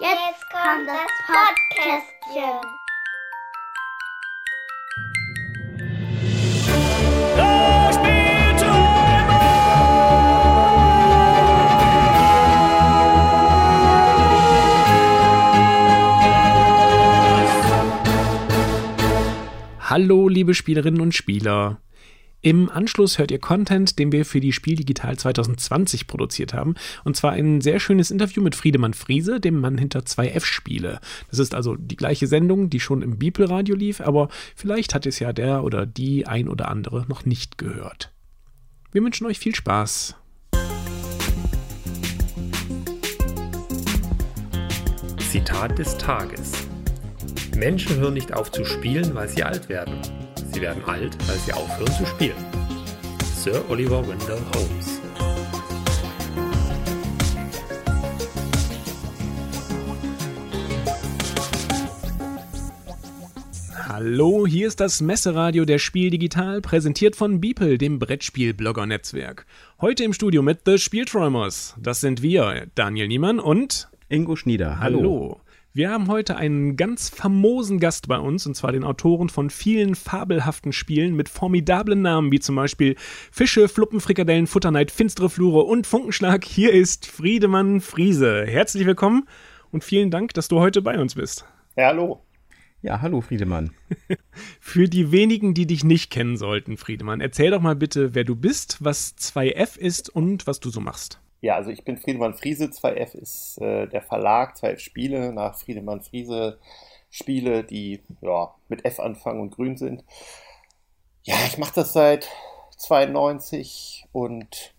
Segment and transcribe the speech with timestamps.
[0.00, 2.60] Jetzt kommt das Podcastchen.
[19.80, 21.80] Hallo, liebe Spielerinnen und Spieler.
[22.40, 26.76] Im Anschluss hört ihr Content, den wir für die Spiel Digital 2020 produziert haben.
[27.02, 31.00] Und zwar ein sehr schönes Interview mit Friedemann Friese, dem Mann hinter 2F-Spiele.
[31.30, 35.18] Das ist also die gleiche Sendung, die schon im Bibelradio lief, aber vielleicht hat es
[35.18, 38.12] ja der oder die ein oder andere noch nicht gehört.
[38.92, 40.14] Wir wünschen euch viel Spaß.
[45.28, 46.52] Zitat des Tages.
[47.56, 50.00] Menschen hören nicht auf zu spielen, weil sie alt werden.
[50.58, 52.34] Sie werden alt, weil sie aufhören zu spielen.
[53.36, 55.00] Sir Oliver Wendell Holmes.
[63.86, 69.46] Hallo, hier ist das Messeradio der Spiel Digital, präsentiert von Beeple, dem Brettspiel-Blogger-Netzwerk.
[69.80, 71.76] Heute im Studio mit The Spielträumers.
[71.80, 74.80] Das sind wir, Daniel Niemann und Ingo Schnieder.
[74.80, 74.98] Hallo.
[74.98, 75.40] Hallo.
[75.74, 79.94] Wir haben heute einen ganz famosen Gast bei uns, und zwar den Autoren von vielen
[79.94, 82.96] fabelhaften Spielen mit formidablen Namen, wie zum Beispiel
[83.30, 86.44] Fische, Fluppen, Frikadellen, Futterneid, Finstere Flure und Funkenschlag.
[86.44, 88.46] Hier ist Friedemann Friese.
[88.46, 89.28] Herzlich willkommen
[89.70, 91.44] und vielen Dank, dass du heute bei uns bist.
[91.76, 92.22] Ja, hallo.
[92.80, 93.72] Ja, hallo Friedemann.
[94.60, 98.36] Für die wenigen, die dich nicht kennen sollten, Friedemann, erzähl doch mal bitte, wer du
[98.36, 101.20] bist, was 2F ist und was du so machst.
[101.40, 106.02] Ja, also ich bin Friedemann Friese, 2F ist äh, der Verlag, 2F Spiele, nach Friedemann
[106.02, 106.58] Friese
[107.10, 110.04] Spiele, die ja, mit F anfangen und grün sind.
[111.22, 112.28] Ja, ich mache das seit
[112.76, 114.74] 92 und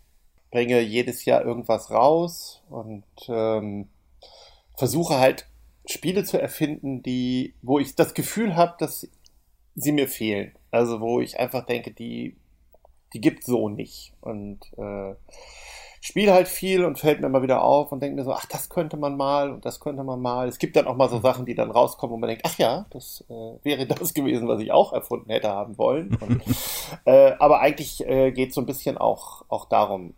[0.52, 3.88] bringe jedes Jahr irgendwas raus und ähm,
[4.76, 5.48] versuche halt
[5.86, 9.08] Spiele zu erfinden, die, wo ich das Gefühl habe, dass
[9.76, 10.54] sie mir fehlen.
[10.72, 12.36] Also wo ich einfach denke, die,
[13.14, 14.14] die gibt so nicht.
[14.22, 15.16] Und äh,
[16.02, 18.70] spiele halt viel und fällt mir immer wieder auf und denke mir so, ach, das
[18.70, 20.48] könnte man mal und das könnte man mal.
[20.48, 22.86] Es gibt dann auch mal so Sachen, die dann rauskommen, wo man denkt, ach ja,
[22.92, 26.18] das äh, wäre das gewesen, was ich auch erfunden hätte haben wollen.
[26.22, 26.42] Und,
[27.06, 30.14] äh, aber eigentlich äh, geht es so ein bisschen auch, auch darum,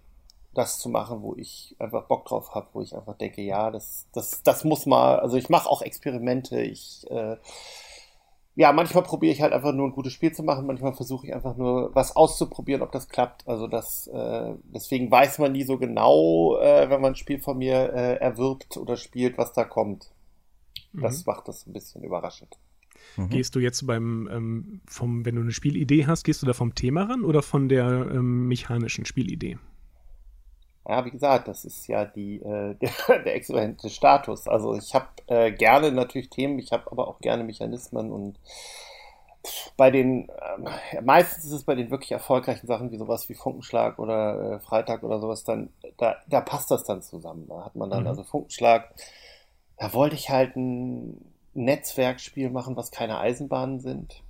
[0.54, 4.08] das zu machen, wo ich einfach Bock drauf habe, wo ich einfach denke, ja, das,
[4.14, 7.38] das, das muss mal, also ich mache auch Experimente, ich äh,
[8.56, 11.34] ja, manchmal probiere ich halt einfach nur ein gutes Spiel zu machen, manchmal versuche ich
[11.34, 13.48] einfach nur was auszuprobieren, ob das klappt.
[13.48, 17.58] Also das, äh, deswegen weiß man nie so genau, äh, wenn man ein Spiel von
[17.58, 20.12] mir äh, erwirbt oder spielt, was da kommt.
[20.94, 21.32] Das mhm.
[21.32, 22.58] macht das ein bisschen überraschend.
[23.16, 23.30] Mhm.
[23.30, 26.76] Gehst du jetzt beim, ähm, vom, wenn du eine Spielidee hast, gehst du da vom
[26.76, 29.58] Thema ran oder von der ähm, mechanischen Spielidee?
[30.88, 34.48] Ja, wie gesagt, das ist ja die, äh, der, der exzellente Status.
[34.48, 38.40] Also ich habe äh, gerne natürlich Themen, ich habe aber auch gerne Mechanismen und
[39.78, 43.98] bei den, äh, meistens ist es bei den wirklich erfolgreichen Sachen wie sowas wie Funkenschlag
[43.98, 47.48] oder äh, Freitag oder sowas, dann, da, da passt das dann zusammen.
[47.48, 48.08] Da hat man dann, mhm.
[48.08, 48.94] also Funkenschlag,
[49.78, 54.22] da wollte ich halt ein Netzwerkspiel machen, was keine Eisenbahnen sind.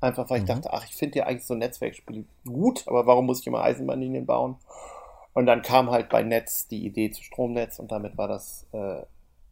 [0.00, 0.44] Einfach weil mhm.
[0.44, 3.46] ich dachte, ach, ich finde ja eigentlich so ein Netzwerkspiel gut, aber warum muss ich
[3.46, 4.56] immer Eisenbahnlinien bauen?
[5.38, 9.02] Und dann kam halt bei Netz die Idee zu Stromnetz und damit war das äh,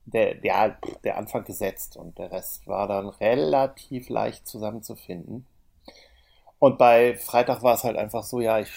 [0.04, 5.46] der, der, der Anfang gesetzt und der Rest war dann relativ leicht zusammenzufinden.
[6.58, 8.72] Und bei Freitag war es halt einfach so, ja, ich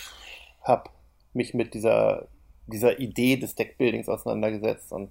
[0.61, 0.91] habe
[1.33, 2.27] mich mit dieser,
[2.67, 5.09] dieser Idee des Deckbuildings auseinandergesetzt und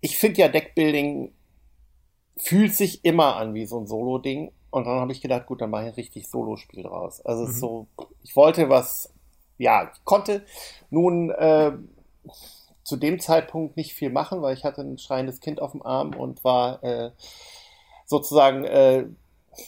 [0.00, 1.32] ich finde ja Deckbuilding
[2.36, 5.70] fühlt sich immer an wie so ein Solo-Ding und dann habe ich gedacht, gut, dann
[5.70, 7.20] mache ich ein richtig Solo-Spiel draus.
[7.20, 7.52] Also mhm.
[7.52, 7.86] so,
[8.24, 9.14] ich wollte was
[9.60, 10.42] ja, ich konnte
[10.88, 11.72] nun äh,
[12.82, 16.14] zu dem Zeitpunkt nicht viel machen, weil ich hatte ein schreiendes Kind auf dem Arm
[16.14, 17.10] und war äh,
[18.06, 19.04] sozusagen, äh,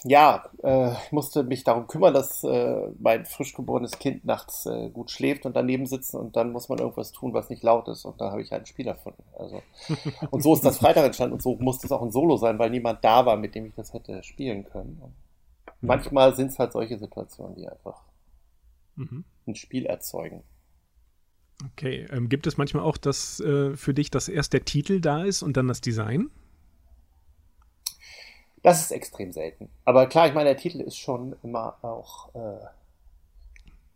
[0.04, 5.10] ja, äh, musste mich darum kümmern, dass äh, mein frisch geborenes Kind nachts äh, gut
[5.10, 8.18] schläft und daneben sitzen und dann muss man irgendwas tun, was nicht laut ist und
[8.18, 9.22] da habe ich halt ein Spiel erfunden.
[9.38, 9.60] Also,
[10.30, 12.70] und so ist das Freitag entstanden und so musste es auch ein Solo sein, weil
[12.70, 14.98] niemand da war, mit dem ich das hätte spielen können.
[15.02, 15.12] Und
[15.82, 15.88] mhm.
[15.88, 18.00] manchmal sind es halt solche Situationen, die einfach
[18.96, 19.24] mhm.
[19.46, 20.42] Ein Spiel erzeugen.
[21.72, 25.24] Okay, ähm, gibt es manchmal auch das äh, für dich, dass erst der Titel da
[25.24, 26.30] ist und dann das Design?
[28.62, 29.68] Das ist extrem selten.
[29.84, 32.64] Aber klar, ich meine, der Titel ist schon immer auch äh,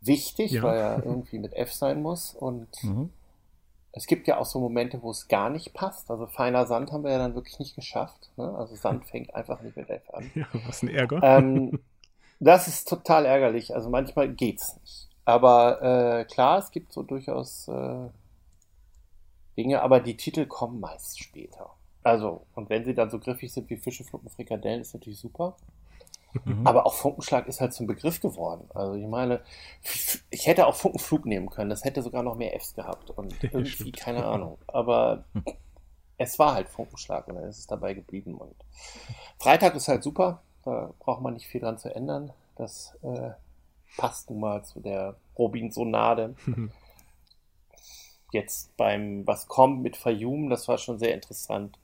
[0.01, 0.63] wichtig, ja.
[0.63, 2.35] weil er irgendwie mit F sein muss.
[2.35, 3.11] Und mhm.
[3.93, 6.11] es gibt ja auch so Momente, wo es gar nicht passt.
[6.11, 8.31] Also feiner Sand haben wir ja dann wirklich nicht geschafft.
[8.37, 8.55] Ne?
[8.57, 10.31] Also Sand fängt einfach nicht mit F an.
[10.35, 11.21] Ja, was ein Ärger.
[11.23, 11.81] Ähm,
[12.41, 13.75] das ist total ärgerlich.
[13.75, 15.09] Also manchmal geht's nicht.
[15.26, 18.08] Aber äh, klar, es gibt so durchaus äh,
[19.56, 21.70] Dinge, aber die Titel kommen meist später.
[22.05, 25.56] Also, und wenn sie dann so griffig sind wie Fische, Fluppen, Frikadellen, ist natürlich super.
[26.44, 26.64] Mhm.
[26.64, 28.69] Aber auch Funkenschlag ist halt zum Begriff geworden.
[28.73, 29.40] Also ich meine,
[30.31, 31.70] ich hätte auch Funkenflug nehmen können.
[31.70, 33.11] Das hätte sogar noch mehr Fs gehabt.
[33.11, 34.58] Und irgendwie, keine Ahnung.
[34.69, 35.25] Aber
[36.19, 38.34] es war halt Funkenschlag und dann ist es dabei geblieben.
[38.34, 38.55] Und
[39.38, 40.43] Freitag ist halt super.
[40.62, 42.32] Da braucht man nicht viel dran zu ändern.
[42.56, 43.31] Das äh,
[43.97, 46.35] passt nun mal zu der Robinsonade.
[48.33, 51.79] Jetzt beim Was kommt mit Fayum, das war schon sehr interessant,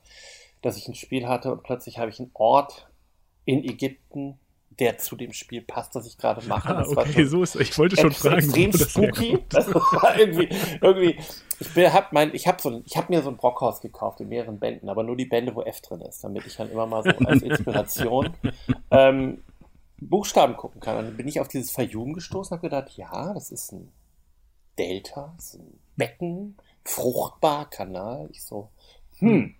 [0.61, 2.89] dass ich ein Spiel hatte und plötzlich habe ich einen Ort
[3.45, 4.39] in Ägypten,
[4.79, 6.77] der zu dem Spiel passt, das ich gerade mache.
[6.77, 8.39] Ah, okay, so ist Ich wollte schon fragen.
[8.39, 9.39] Extrem spooky.
[9.49, 10.49] Das war irgendwie,
[10.81, 11.19] irgendwie.
[11.61, 14.59] Ich habe mein, ich habe so, ich habe mir so ein Brockhaus gekauft in mehreren
[14.59, 17.11] Bänden, aber nur die Bände, wo F drin ist, damit ich dann immer mal so
[17.25, 18.31] als Inspiration
[18.91, 19.43] ähm,
[20.09, 20.99] Buchstaben gucken kann.
[20.99, 23.93] Und dann bin ich auf dieses Fayum gestoßen und habe gedacht, ja, das ist ein
[24.79, 28.29] Delta, das ist ein Becken, fruchtbar Kanal.
[28.33, 28.69] Ich so,
[29.19, 29.55] hm,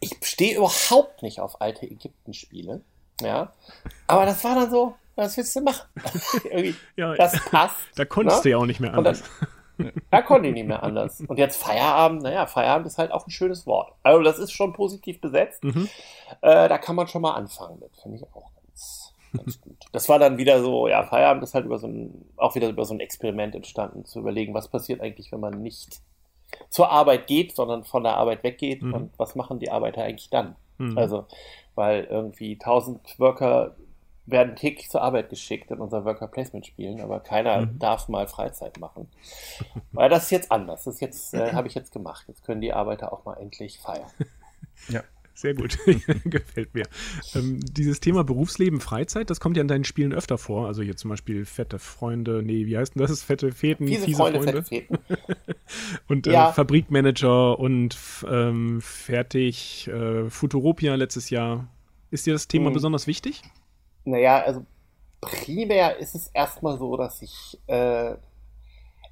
[0.00, 2.82] ich stehe überhaupt nicht auf alte Ägypten-Spiele.
[3.20, 3.52] Ja.
[4.06, 5.88] Aber das war dann so, was willst du machen?
[6.96, 7.76] ja, das passt.
[7.96, 8.42] Da konntest ne?
[8.42, 9.22] du ja auch nicht mehr anders.
[9.78, 11.22] Dann, da konnte ich nicht mehr anders.
[11.22, 13.92] Und jetzt Feierabend, naja, Feierabend ist halt auch ein schönes Wort.
[14.02, 15.64] Also das ist schon positiv besetzt.
[15.64, 15.88] Mhm.
[16.42, 18.50] Äh, da kann man schon mal anfangen mit, finde ich auch
[19.32, 19.76] ganz, gut.
[19.92, 22.84] Das war dann wieder so, ja, Feierabend ist halt über so ein, auch wieder über
[22.84, 26.00] so ein Experiment entstanden, zu überlegen, was passiert eigentlich, wenn man nicht
[26.70, 28.94] zur Arbeit geht, sondern von der Arbeit weggeht mhm.
[28.94, 30.56] und was machen die Arbeiter eigentlich dann?
[30.78, 30.96] Mhm.
[30.96, 31.26] Also
[31.76, 33.76] weil irgendwie 1000 Worker
[34.24, 37.78] werden täglich zur Arbeit geschickt in unser Worker Placement Spielen, aber keiner mhm.
[37.78, 39.08] darf mal Freizeit machen.
[39.92, 40.82] Weil das ist jetzt anders.
[40.82, 42.24] Das jetzt äh, habe ich jetzt gemacht.
[42.26, 44.10] Jetzt können die Arbeiter auch mal endlich feiern.
[44.88, 45.02] Ja.
[45.36, 45.78] Sehr gut,
[46.24, 46.84] gefällt mir.
[47.34, 50.66] Ähm, dieses Thema Berufsleben, Freizeit, das kommt ja in deinen Spielen öfter vor.
[50.66, 53.22] Also hier zum Beispiel fette Freunde, nee, wie heißt denn das?
[53.22, 54.40] Fette Feten, fiese, fiese Freunde.
[54.40, 54.62] Freunde.
[54.62, 54.98] Fette Feten.
[56.08, 56.52] und äh, ja.
[56.52, 61.68] Fabrikmanager und ähm, fertig, äh, Futuropia letztes Jahr.
[62.10, 62.72] Ist dir das Thema hm.
[62.72, 63.42] besonders wichtig?
[64.06, 64.64] Naja, also
[65.20, 68.14] primär ist es erstmal so, dass ich äh,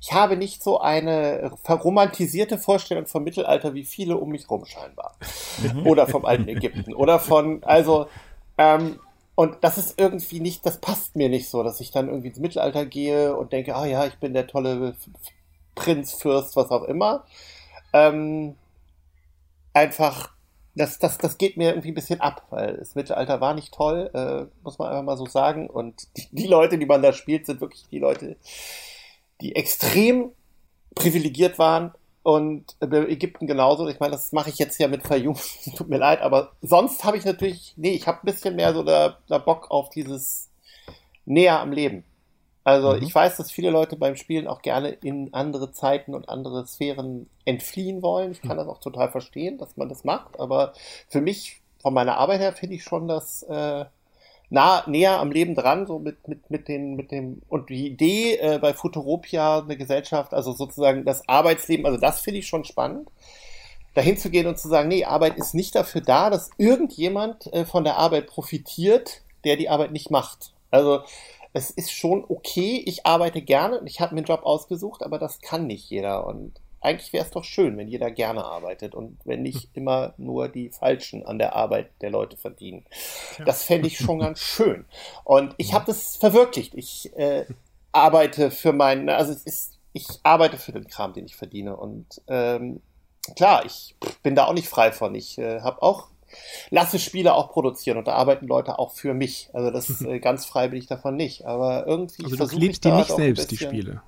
[0.05, 5.17] ich habe nicht so eine verromantisierte Vorstellung vom Mittelalter wie viele um mich rum scheinbar.
[5.63, 5.87] Mhm.
[5.87, 6.93] Oder vom alten Ägypten.
[6.93, 8.07] Oder von, also,
[8.59, 9.01] ähm,
[9.35, 12.39] und das ist irgendwie nicht, das passt mir nicht so, dass ich dann irgendwie ins
[12.39, 14.95] Mittelalter gehe und denke, ah ja, ich bin der tolle
[15.75, 17.25] Prinz, Fürst, was auch immer.
[17.95, 18.57] Ähm,
[19.73, 20.33] einfach,
[20.75, 24.11] das, das, das geht mir irgendwie ein bisschen ab, weil das Mittelalter war nicht toll,
[24.13, 25.71] äh, muss man einfach mal so sagen.
[25.71, 28.37] Und die, die Leute, die man da spielt, sind wirklich die Leute,
[29.41, 30.31] die extrem
[30.95, 31.93] privilegiert waren
[32.23, 33.87] und Ägypten genauso.
[33.89, 35.37] Ich meine, das mache ich jetzt ja mit Fayum.
[35.77, 38.83] Tut mir leid, aber sonst habe ich natürlich, nee, ich habe ein bisschen mehr so
[38.83, 40.51] der, der Bock auf dieses
[41.27, 42.05] näher am Leben.
[42.65, 43.03] Also mhm.
[43.03, 47.29] ich weiß, dass viele Leute beim Spielen auch gerne in andere Zeiten und andere Sphären
[47.45, 48.33] entfliehen wollen.
[48.33, 48.61] Ich kann mhm.
[48.61, 50.73] das auch total verstehen, dass man das macht, aber
[51.09, 53.85] für mich, von meiner Arbeit her, finde ich schon, dass äh,
[54.55, 58.37] nah, näher am Leben dran, so mit, mit, mit, den, mit dem, und die Idee
[58.37, 63.11] äh, bei Futuropia, eine Gesellschaft, also sozusagen das Arbeitsleben, also das finde ich schon spannend,
[63.95, 67.67] dahin zu gehen und zu sagen, nee, Arbeit ist nicht dafür da, dass irgendjemand äh,
[67.67, 70.53] von der Arbeit profitiert, der die Arbeit nicht macht.
[70.71, 71.01] Also
[71.53, 75.19] es ist schon okay, ich arbeite gerne und ich habe mir einen Job ausgesucht, aber
[75.19, 76.27] das kann nicht jeder.
[76.27, 80.49] Und eigentlich wäre es doch schön, wenn jeder gerne arbeitet und wenn nicht immer nur
[80.49, 82.85] die Falschen an der Arbeit der Leute verdienen.
[83.45, 84.85] Das fände ich schon ganz schön.
[85.25, 86.75] Und ich habe das verwirklicht.
[86.75, 87.47] Ich äh,
[87.93, 91.77] arbeite für meinen, also es ist, ich arbeite für den Kram, den ich verdiene.
[91.77, 92.83] Und ähm,
[93.37, 95.15] klar, ich bin da auch nicht frei von.
[95.15, 96.09] Ich äh, habe auch
[96.71, 99.51] lasse Spiele auch produzieren und da arbeiten Leute auch für mich.
[99.53, 101.47] Also das äh, ganz frei bin ich davon nicht.
[101.47, 104.03] Aber irgendwie also du liebst die nicht selbst, die Spiele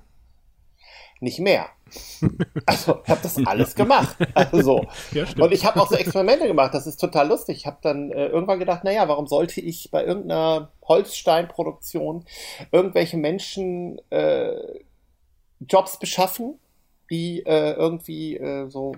[1.19, 1.67] nicht mehr.
[2.65, 4.17] Also ich habe das alles gemacht.
[4.33, 6.73] Also, ja, und ich habe auch so Experimente gemacht.
[6.73, 7.59] Das ist total lustig.
[7.59, 12.25] Ich habe dann äh, irgendwann gedacht, naja, warum sollte ich bei irgendeiner Holzsteinproduktion
[12.73, 14.57] irgendwelche Menschen äh,
[15.61, 16.59] Jobs beschaffen,
[17.09, 18.95] die äh, irgendwie äh, so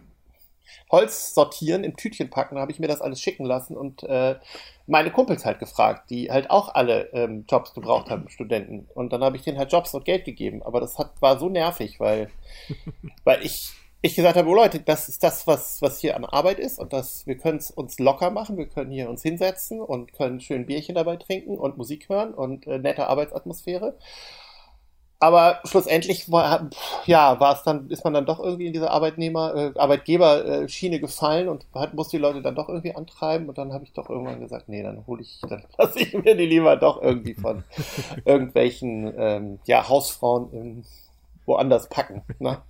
[0.92, 4.36] Holz sortieren, im Tütchen packen, da habe ich mir das alles schicken lassen und äh,
[4.90, 8.88] meine Kumpels halt gefragt, die halt auch alle ähm, Jobs gebraucht haben, Studenten.
[8.94, 10.64] Und dann habe ich denen halt Jobs und Geld gegeben.
[10.64, 12.30] Aber das hat, war so nervig, weil,
[13.24, 13.72] weil ich,
[14.02, 16.92] ich gesagt habe, oh Leute, das ist das, was, was hier an Arbeit ist und
[16.92, 20.66] das, wir können es uns locker machen, wir können hier uns hinsetzen und können schön
[20.66, 23.96] Bierchen dabei trinken und Musik hören und äh, nette Arbeitsatmosphäre.
[25.22, 26.70] Aber schlussendlich war,
[27.06, 31.50] ja, war es dann, ist man dann doch irgendwie in diese Arbeitnehmer, äh, Arbeitgeber-Schiene gefallen
[31.50, 34.40] und hat, muss die Leute dann doch irgendwie antreiben und dann habe ich doch irgendwann
[34.40, 37.66] gesagt, nee, dann hole ich, dann lasse ich mir die lieber doch irgendwie von
[38.26, 40.86] irgendwelchen ähm, ja, Hausfrauen in,
[41.46, 42.62] woanders packen, ne?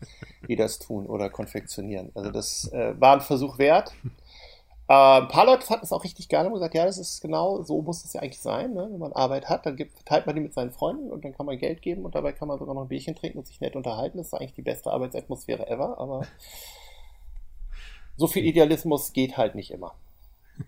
[0.48, 2.12] die das tun oder konfektionieren.
[2.15, 3.94] Also das äh, war ein Versuch wert.
[4.89, 7.62] Äh, ein paar Leute fanden es auch richtig geil und gesagt, ja, das ist genau,
[7.62, 8.74] so muss es ja eigentlich sein.
[8.74, 8.88] Ne?
[8.91, 11.46] Wenn man Arbeit hat, dann gibt, teilt man die mit seinen Freunden und dann kann
[11.46, 13.75] man Geld geben und dabei kann man sogar noch ein Bierchen trinken und sich nett
[13.75, 14.17] unterhalten.
[14.17, 16.25] Das ist eigentlich die beste Arbeitsatmosphäre ever, aber
[18.17, 19.93] so viel Idealismus geht halt nicht immer.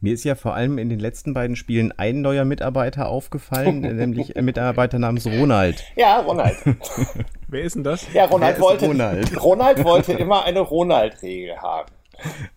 [0.00, 4.36] Mir ist ja vor allem in den letzten beiden Spielen ein neuer Mitarbeiter aufgefallen, nämlich
[4.36, 5.82] ein Mitarbeiter namens Ronald.
[5.96, 6.56] Ja, Ronald.
[7.48, 8.12] Wer ist denn das?
[8.12, 9.42] Ja, Ronald wollte, Ronald?
[9.42, 11.90] Ronald wollte immer eine Ronald-Regel haben.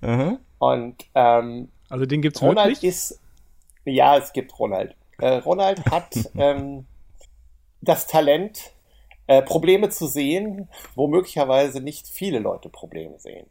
[0.02, 0.38] Aha.
[0.60, 2.84] Und ähm, Also den gibt's Ronald wirklich?
[2.84, 3.20] ist,
[3.86, 4.96] ja, es gibt Ronald.
[5.20, 6.86] Äh, Ronald hat ähm,
[7.82, 8.72] das Talent,
[9.28, 13.48] äh, Probleme zu sehen, wo möglicherweise nicht viele Leute Probleme sehen.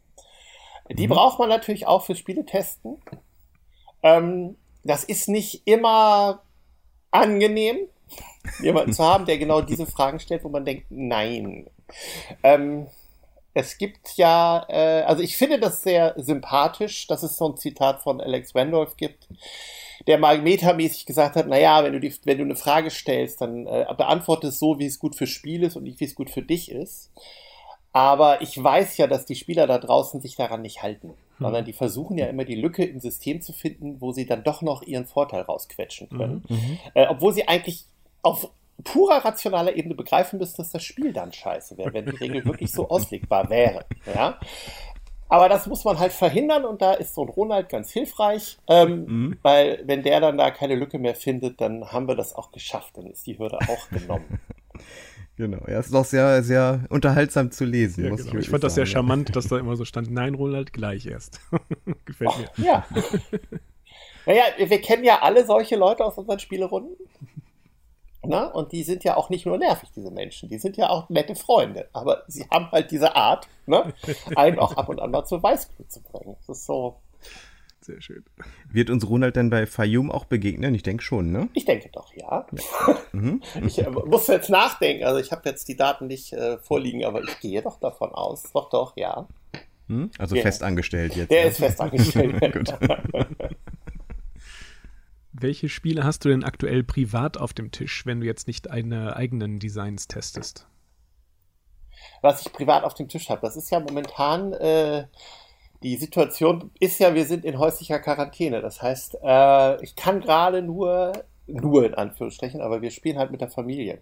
[0.91, 3.01] Die braucht man natürlich auch für Spiele testen.
[4.03, 6.43] Ähm, das ist nicht immer
[7.13, 7.79] angenehm,
[8.61, 11.71] jemanden zu haben, der genau diese Fragen stellt, wo man denkt, nein.
[12.43, 12.89] Ähm,
[13.53, 18.03] es gibt ja, äh, also ich finde das sehr sympathisch, dass es so ein Zitat
[18.03, 19.29] von Alex Randolph gibt,
[20.07, 23.67] der mal metamäßig gesagt hat, naja, wenn du, die, wenn du eine Frage stellst, dann
[23.67, 26.31] äh, beantworte es so, wie es gut für Spiel ist und nicht, wie es gut
[26.31, 27.11] für dich ist.
[27.93, 31.73] Aber ich weiß ja, dass die Spieler da draußen sich daran nicht halten, sondern die
[31.73, 35.07] versuchen ja immer die Lücke im System zu finden, wo sie dann doch noch ihren
[35.07, 36.45] Vorteil rausquetschen können.
[36.95, 37.87] Äh, obwohl sie eigentlich
[38.23, 38.49] auf
[38.83, 42.73] purer rationaler Ebene begreifen müssen, dass das Spiel dann scheiße wäre, wenn die Regel wirklich
[42.73, 43.85] so auslegbar wäre.
[44.15, 44.39] Ja?
[45.29, 49.39] Aber das muss man halt verhindern und da ist so ein Ronald ganz hilfreich, ähm,
[49.43, 52.99] weil wenn der dann da keine Lücke mehr findet, dann haben wir das auch geschafft,
[52.99, 54.41] dann ist die Hürde auch genommen.
[55.37, 55.65] Genau.
[55.65, 58.05] Er ist auch sehr, sehr unterhaltsam zu lesen.
[58.05, 58.29] Ja, muss genau.
[58.29, 61.41] Ich wirklich fand das sehr charmant, dass da immer so stand, nein, Ronald, gleich erst.
[62.05, 62.65] Gefällt mir.
[62.65, 62.87] Ja.
[64.27, 66.95] Naja, wir kennen ja alle solche Leute aus unseren Spielerunden.
[68.23, 68.47] Na?
[68.47, 70.49] Und die sind ja auch nicht nur nervig, diese Menschen.
[70.51, 71.89] Die sind ja auch nette Freunde.
[71.93, 73.95] Aber sie haben halt diese Art, ne?
[74.37, 76.37] einen auch ab und an mal zur Weißglut zu bringen.
[76.47, 76.97] Das ist so,
[77.81, 78.23] Sehr schön.
[78.71, 80.75] Wird uns Ronald dann bei Fayum auch begegnen?
[80.75, 81.49] Ich denke schon, ne?
[81.55, 82.47] ich denke doch, ja.
[83.67, 85.05] Ich äh, muss jetzt nachdenken.
[85.05, 88.45] Also ich habe jetzt die Daten nicht äh, vorliegen, aber ich gehe doch davon aus.
[88.53, 89.27] Doch, doch, ja.
[89.89, 90.11] Hm?
[90.19, 90.43] Also Ja.
[90.43, 91.31] fest angestellt jetzt.
[91.31, 91.49] Der ja.
[91.49, 92.39] ist fest angestellt.
[92.53, 92.75] Gut.
[95.33, 99.17] Welche Spiele hast du denn aktuell privat auf dem Tisch, wenn du jetzt nicht deine
[99.17, 100.67] eigenen Designs testest?
[102.21, 103.41] was ich privat auf dem Tisch habe.
[103.43, 105.05] Das ist ja momentan äh,
[105.83, 108.61] die Situation ist ja, wir sind in häuslicher Quarantäne.
[108.61, 111.13] Das heißt, äh, ich kann gerade nur,
[111.47, 114.01] nur in Anführungsstrichen, aber wir spielen halt mit der Familie.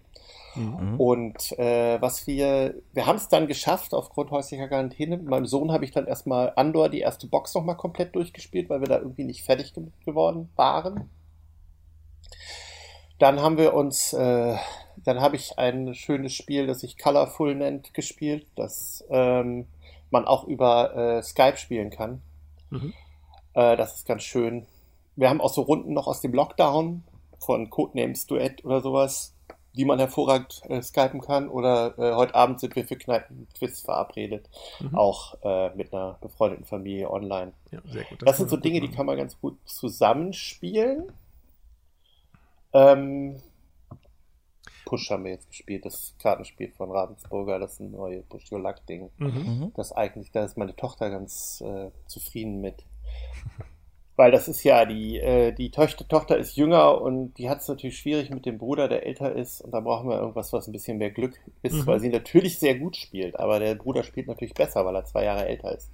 [0.97, 5.17] Und äh, was wir, wir haben es dann geschafft aufgrund häuslicher Quarantäne.
[5.17, 8.81] Mit meinem Sohn habe ich dann erstmal Andor die erste Box nochmal komplett durchgespielt, weil
[8.81, 11.09] wir da irgendwie nicht fertig ge geworden waren.
[13.17, 14.55] Dann haben wir uns, äh,
[15.03, 19.67] dann habe ich ein schönes Spiel, das sich Colorful nennt, gespielt, das ähm,
[20.09, 22.21] man auch über äh, Skype spielen kann.
[22.69, 22.93] Mhm.
[23.53, 24.65] Äh, das ist ganz schön.
[25.15, 27.03] Wir haben auch so Runden noch aus dem Lockdown
[27.39, 29.33] von Codenames Duett oder sowas,
[29.73, 31.49] die man hervorragend äh, skypen kann.
[31.49, 34.95] Oder äh, heute Abend sind wir für Kneipenquiz verabredet, Mhm.
[34.95, 37.51] auch äh, mit einer befreundeten Familie online.
[37.71, 38.19] Ja, sehr gut.
[38.25, 41.11] Das sind so Dinge, die kann man ganz gut zusammenspielen.
[42.73, 43.41] Ähm,
[44.85, 48.59] Push haben wir jetzt gespielt, das Kartenspiel von Ravensburger, das ist ein neue Push Your
[48.59, 49.11] Luck Ding.
[49.17, 49.71] Mhm.
[49.75, 52.83] Das eigentlich, da ist meine Tochter ganz äh, zufrieden mit.
[54.15, 57.67] Weil das ist ja, die, äh, die Tochter, Tochter ist jünger und die hat es
[57.69, 59.61] natürlich schwierig mit dem Bruder, der älter ist.
[59.61, 61.87] Und da brauchen wir irgendwas, was ein bisschen mehr Glück ist, Mhm.
[61.87, 63.39] weil sie natürlich sehr gut spielt.
[63.39, 65.89] Aber der Bruder spielt natürlich besser, weil er zwei Jahre älter ist.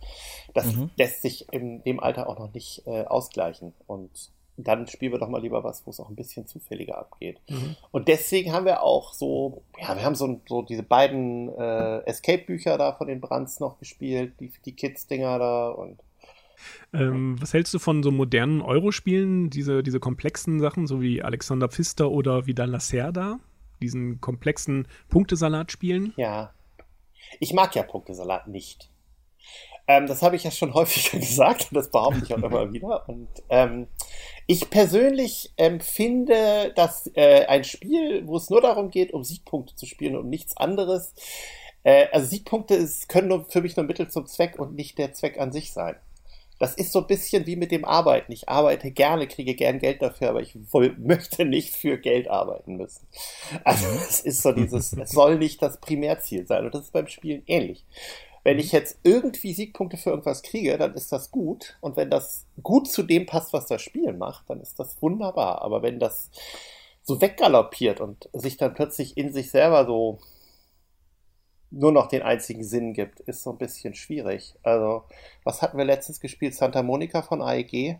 [0.55, 0.89] Das Mhm.
[0.96, 3.74] lässt sich in dem Alter auch noch nicht äh, ausgleichen.
[3.86, 7.40] Und dann spielen wir doch mal lieber was, wo es auch ein bisschen zufälliger abgeht.
[7.50, 7.76] Mhm.
[7.92, 12.78] Und deswegen haben wir auch so, ja, wir haben so, so diese beiden äh, Escape-Bücher
[12.78, 16.00] da von den Brands noch gespielt, die, die Kids-Dinger da und
[16.94, 21.68] Ähm, was hältst du von so modernen Eurospielen, diese, diese komplexen Sachen, so wie Alexander
[21.68, 23.40] Pfister oder Vidal Lacerda?
[23.82, 26.14] Diesen komplexen Punktesalatspielen?
[26.16, 26.52] ja.
[27.40, 28.90] Ich mag ja Punktesalat nicht.
[29.88, 33.08] Ähm, das habe ich ja schon häufiger gesagt und das behaupte ich auch immer wieder.
[33.08, 33.88] Und ähm,
[34.48, 39.86] ich persönlich empfinde, dass äh, ein Spiel, wo es nur darum geht, um Siegpunkte zu
[39.86, 41.13] spielen und nichts anderes,
[41.84, 45.13] äh, also Siegpunkte ist, können nur für mich nur Mittel zum Zweck und nicht der
[45.13, 45.96] Zweck an sich sein.
[46.58, 48.32] Das ist so ein bisschen wie mit dem Arbeiten.
[48.32, 52.77] Ich arbeite gerne, kriege gern Geld dafür, aber ich woll, möchte nicht für Geld arbeiten
[52.77, 53.08] müssen.
[53.63, 56.65] Also es ist so dieses, es soll nicht das Primärziel sein.
[56.65, 57.86] Und das ist beim Spielen ähnlich.
[58.46, 61.78] Wenn ich jetzt irgendwie Siegpunkte für irgendwas kriege, dann ist das gut.
[61.82, 65.64] Und wenn das gut zu dem passt, was das Spiel macht, dann ist das wunderbar.
[65.64, 66.32] Aber wenn das
[67.04, 70.20] so weggaloppiert und sich dann plötzlich in sich selber so
[71.72, 74.56] nur noch den einzigen Sinn gibt, ist so ein bisschen schwierig.
[74.64, 75.04] Also,
[75.44, 76.56] was hatten wir letztens gespielt?
[76.56, 78.00] Santa Monica von AEG.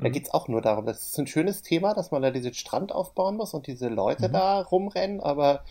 [0.00, 0.12] Da Mhm.
[0.12, 2.92] geht es auch nur darum, das ist ein schönes Thema, dass man da diesen Strand
[2.92, 4.32] aufbauen muss und diese Leute Mhm.
[4.32, 5.64] da rumrennen, aber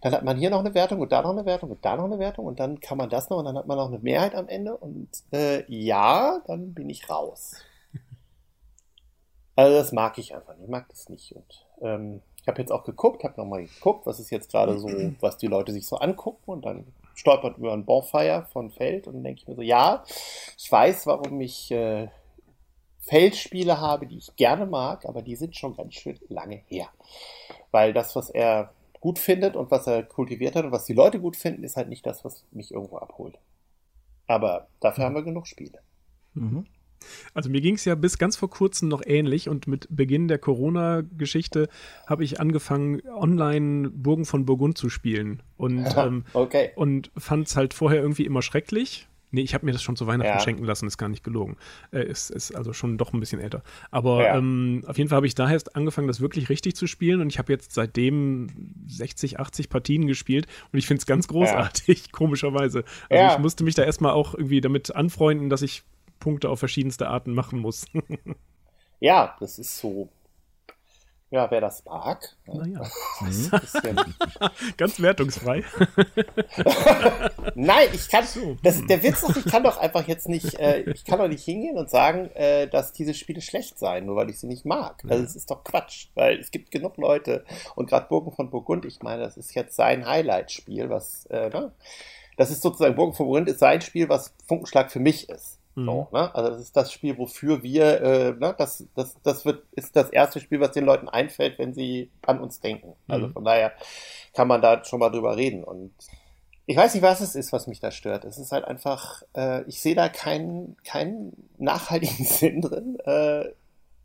[0.00, 2.04] dann hat man hier noch eine Wertung und da noch eine Wertung und da noch
[2.04, 4.34] eine Wertung und dann kann man das noch und dann hat man noch eine Mehrheit
[4.34, 7.56] am Ende und äh, ja, dann bin ich raus.
[9.56, 12.72] Also das mag ich einfach nicht, ich mag das nicht und ähm, ich habe jetzt
[12.72, 14.88] auch geguckt, habe nochmal geguckt, was ist jetzt gerade so,
[15.20, 19.14] was die Leute sich so angucken und dann stolpert über ein Bonfire von Feld und
[19.14, 20.02] dann denke ich mir so, ja,
[20.58, 22.08] ich weiß, warum ich äh,
[23.04, 26.88] Feldspiele habe, die ich gerne mag, aber die sind schon ganz schön lange her.
[27.70, 28.72] Weil das, was er
[29.04, 31.90] gut findet und was er kultiviert hat und was die Leute gut finden, ist halt
[31.90, 33.38] nicht das, was mich irgendwo abholt.
[34.26, 35.80] Aber dafür haben wir genug Spiele.
[36.32, 36.64] Mhm.
[37.34, 40.38] Also mir ging es ja bis ganz vor kurzem noch ähnlich und mit Beginn der
[40.38, 41.68] Corona-Geschichte
[42.06, 46.70] habe ich angefangen, online Burgen von Burgund zu spielen und, ähm, Okay.
[46.74, 49.06] und fand es halt vorher irgendwie immer schrecklich.
[49.34, 50.38] Nee, ich habe mir das schon zu Weihnachten Ja.
[50.40, 51.56] schenken lassen, ist gar nicht gelogen.
[51.90, 53.62] Äh, ist, ist also schon doch ein bisschen älter.
[53.90, 54.38] Aber Ja.
[54.38, 57.28] ähm, auf jeden Fall habe ich daher erst angefangen, das wirklich richtig zu spielen und
[57.28, 58.46] ich habe jetzt seitdem
[58.86, 62.84] 60, 80 Partien gespielt und ich finde es ganz großartig, komischerweise.
[63.10, 63.32] Also Ja.
[63.32, 65.82] ich musste mich da erstmal auch irgendwie damit anfreunden, dass ich
[66.20, 67.86] Punkte auf verschiedenste Arten machen muss.
[69.00, 70.08] Ja, das ist so.
[71.34, 72.36] Ja, wer das mag.
[72.46, 72.82] ne, naja,
[73.60, 74.14] bisschen
[74.76, 75.64] ganz wertungsfrei.
[77.56, 78.24] Nein, ich kann.
[78.62, 81.42] Das, der Witz ist, ich kann doch einfach jetzt nicht, äh, ich kann doch nicht
[81.42, 85.02] hingehen und sagen, äh, dass diese Spiele schlecht seien, nur weil ich sie nicht mag.
[85.08, 88.84] Also es ist doch Quatsch, weil es gibt genug Leute und gerade Burgen von Burgund,
[88.84, 91.72] ich meine, das ist jetzt sein Highlight-Spiel, was, äh, ne?
[92.36, 95.58] Das ist sozusagen Burgen von Burgund ist sein Spiel, was Funkenschlag für mich ist.
[95.84, 96.34] So, ne?
[96.34, 98.54] Also das ist das Spiel, wofür wir, äh, ne?
[98.56, 102.40] das, das, das wird, ist das erste Spiel, was den Leuten einfällt, wenn sie an
[102.40, 102.96] uns denken.
[103.08, 103.32] Also Mhm.
[103.32, 103.72] von daher
[104.34, 105.64] kann man da schon mal drüber reden.
[105.64, 105.94] Und
[106.66, 108.24] ich weiß nicht, was es ist, was mich da stört.
[108.24, 113.46] Es ist halt einfach, äh, ich sehe da keinen, keinen nachhaltigen Sinn drin, äh,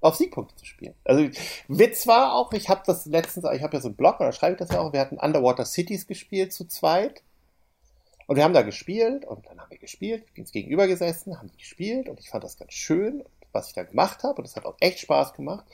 [0.01, 0.95] auf Siegpunkte zu spielen.
[1.03, 1.29] Also
[1.67, 4.53] Witz war auch, ich habe das letztens, ich habe ja so einen Blog, da schreibe
[4.53, 7.23] ich das ja auch, wir hatten Underwater Cities gespielt zu zweit.
[8.29, 12.07] Und wir haben da gespielt und dann haben wir gespielt, uns gegenüber gesessen, haben gespielt
[12.07, 14.75] und ich fand das ganz schön, was ich da gemacht habe und es hat auch
[14.81, 15.65] echt Spaß gemacht.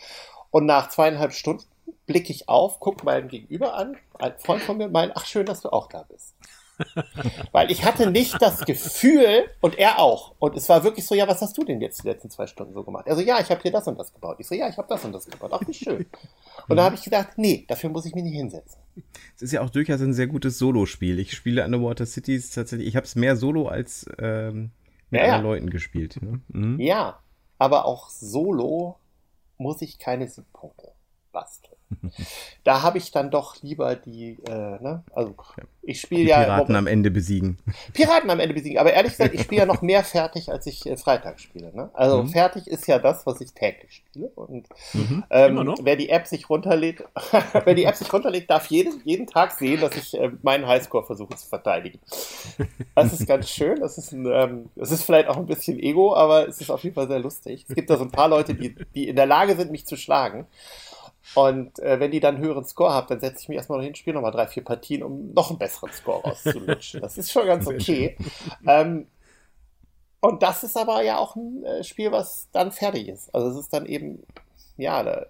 [0.51, 1.65] Und nach zweieinhalb Stunden
[2.05, 5.59] blicke ich auf, gucke meinen Gegenüber an, ein Freund von mir meint, ach schön, dass
[5.59, 6.33] du auch da bist.
[7.51, 10.35] Weil ich hatte nicht das Gefühl, und er auch.
[10.39, 12.73] Und es war wirklich so, ja, was hast du denn jetzt die letzten zwei Stunden
[12.73, 13.07] so gemacht?
[13.07, 14.37] Also ja, ich habe hier das und das gebaut.
[14.39, 15.51] Ich so, ja, ich habe das und das gebaut.
[15.53, 16.05] Ach, wie schön.
[16.67, 18.79] Und da habe ich gedacht, nee, dafür muss ich mich nicht hinsetzen.
[19.35, 21.19] Es ist ja auch durchaus ein sehr gutes Solo-Spiel.
[21.19, 24.71] Ich spiele Underwater Cities tatsächlich, ich habe es mehr Solo als ähm,
[25.09, 25.35] mit Ja, ja.
[25.35, 26.21] anderen Leuten gespielt.
[26.21, 26.41] Ne?
[26.47, 26.79] Mhm.
[26.79, 27.19] Ja,
[27.57, 28.97] aber auch solo
[29.57, 30.91] muss ich keine Siegpunkte
[31.31, 31.74] basteln.
[32.63, 35.35] Da habe ich dann doch lieber die, äh, ne, also
[35.81, 37.57] ich spiele ja Piraten am Ende besiegen.
[37.93, 40.85] Piraten am Ende besiegen, aber ehrlich gesagt, ich spiele ja noch mehr fertig, als ich
[40.87, 41.71] äh, Freitag spiele.
[41.75, 41.91] Ne?
[41.93, 42.29] Also Mhm.
[42.29, 44.31] fertig ist ja das, was ich täglich spiele.
[44.35, 45.23] Und Mhm.
[45.29, 47.03] ähm, wer die App sich runterlädt,
[47.65, 51.05] wer die App sich runterlädt, darf jeden, jeden Tag sehen, dass ich äh, meinen Highscore
[51.05, 51.99] versuche zu verteidigen.
[52.95, 53.79] Das ist ganz schön.
[53.81, 56.83] Das ist, ein, ähm, das ist vielleicht auch ein bisschen Ego, aber es ist auf
[56.83, 57.65] jeden Fall sehr lustig.
[57.67, 59.97] Es gibt da so ein paar Leute, die, die in der Lage sind, mich zu
[59.97, 60.47] schlagen.
[61.33, 63.85] Und äh, wenn die dann einen höheren Score haben, dann setze ich mich erstmal noch
[63.85, 67.01] hin, spiele nochmal drei, vier Partien, um noch einen besseren Score rauszulutschen.
[67.05, 68.15] Das ist schon ganz okay.
[68.67, 69.07] Ähm,
[70.19, 73.33] und das ist aber ja auch ein äh, Spiel, was dann fertig ist.
[73.33, 74.25] Also es ist dann eben,
[74.77, 75.25] ja, da,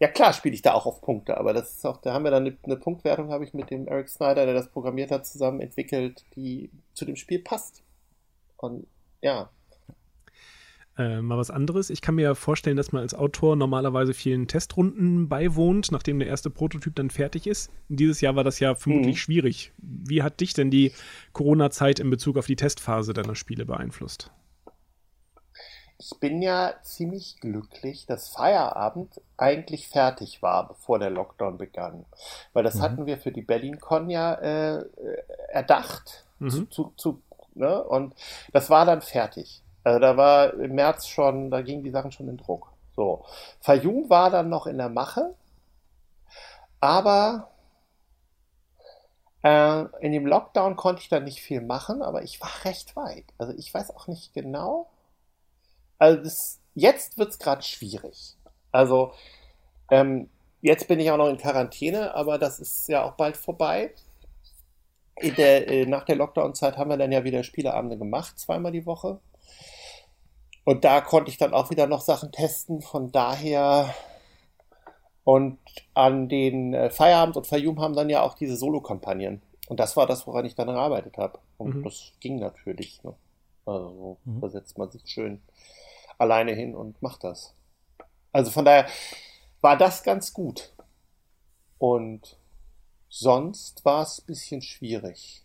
[0.00, 2.30] ja klar spiele ich da auch auf Punkte, aber das ist auch, da haben wir
[2.30, 5.60] dann eine, eine Punktwertung, habe ich mit dem Eric Snyder, der das programmiert hat, zusammen
[5.60, 7.82] entwickelt, die zu dem Spiel passt.
[8.56, 8.86] Und
[9.22, 9.50] ja,
[10.96, 11.90] Äh, mal was anderes.
[11.90, 16.28] Ich kann mir ja vorstellen, dass man als Autor normalerweise vielen Testrunden beiwohnt, nachdem der
[16.28, 17.72] erste Prototyp dann fertig ist.
[17.88, 19.18] Dieses Jahr war das ja vermutlich Mhm.
[19.18, 19.72] schwierig.
[19.78, 20.92] Wie hat dich denn die
[21.32, 24.30] Corona-Zeit in Bezug auf die Testphase deiner Spiele beeinflusst?
[25.96, 32.04] ich bin ja ziemlich glücklich, dass Feierabend eigentlich fertig war, bevor der Lockdown begann.
[32.52, 32.82] Weil das Mhm.
[32.82, 34.84] hatten wir für die BerlinCon ja äh, äh,
[35.50, 36.24] erdacht.
[36.40, 36.50] Mhm.
[36.50, 37.22] Zu, zu, zu,
[37.54, 37.82] ne?
[37.84, 38.14] Und
[38.52, 39.62] das war dann fertig.
[39.84, 42.72] Also da war im März schon, da gingen die Sachen schon in Druck.
[42.96, 43.24] So.
[43.60, 45.34] Fayum war dann noch in der Mache,
[46.80, 47.50] aber
[49.42, 53.26] äh, in dem Lockdown konnte ich dann nicht viel machen, aber ich war recht weit.
[53.38, 54.88] Also ich weiß auch nicht genau.
[55.98, 58.36] Also das, jetzt wird's gerade schwierig.
[58.72, 59.12] Also
[59.90, 60.30] ähm,
[60.62, 63.94] jetzt bin ich auch noch in Quarantäne, aber das ist ja auch bald vorbei.
[65.22, 69.20] Der, äh, nach der Lockdown-Zeit haben wir dann ja wieder Spieleabende gemacht, zweimal die Woche.
[70.64, 72.80] Und da konnte ich dann auch wieder noch Sachen testen.
[72.82, 73.94] Von daher
[75.24, 75.58] und
[75.94, 80.06] an den äh, Feierabend und Fayum haben dann ja auch diese Solo-Kampagnen und das war
[80.06, 81.38] das, woran ich dann gearbeitet habe.
[81.56, 81.84] Und Mhm.
[81.84, 83.02] das ging natürlich.
[83.02, 83.14] Ne?
[83.64, 84.40] Also Mhm.
[84.40, 85.40] da setzt man sich schön
[86.18, 87.54] alleine hin und macht das.
[88.32, 88.86] Also von daher
[89.62, 90.74] war das ganz gut.
[91.78, 92.36] Und
[93.08, 95.42] sonst war es ein bisschen schwierig.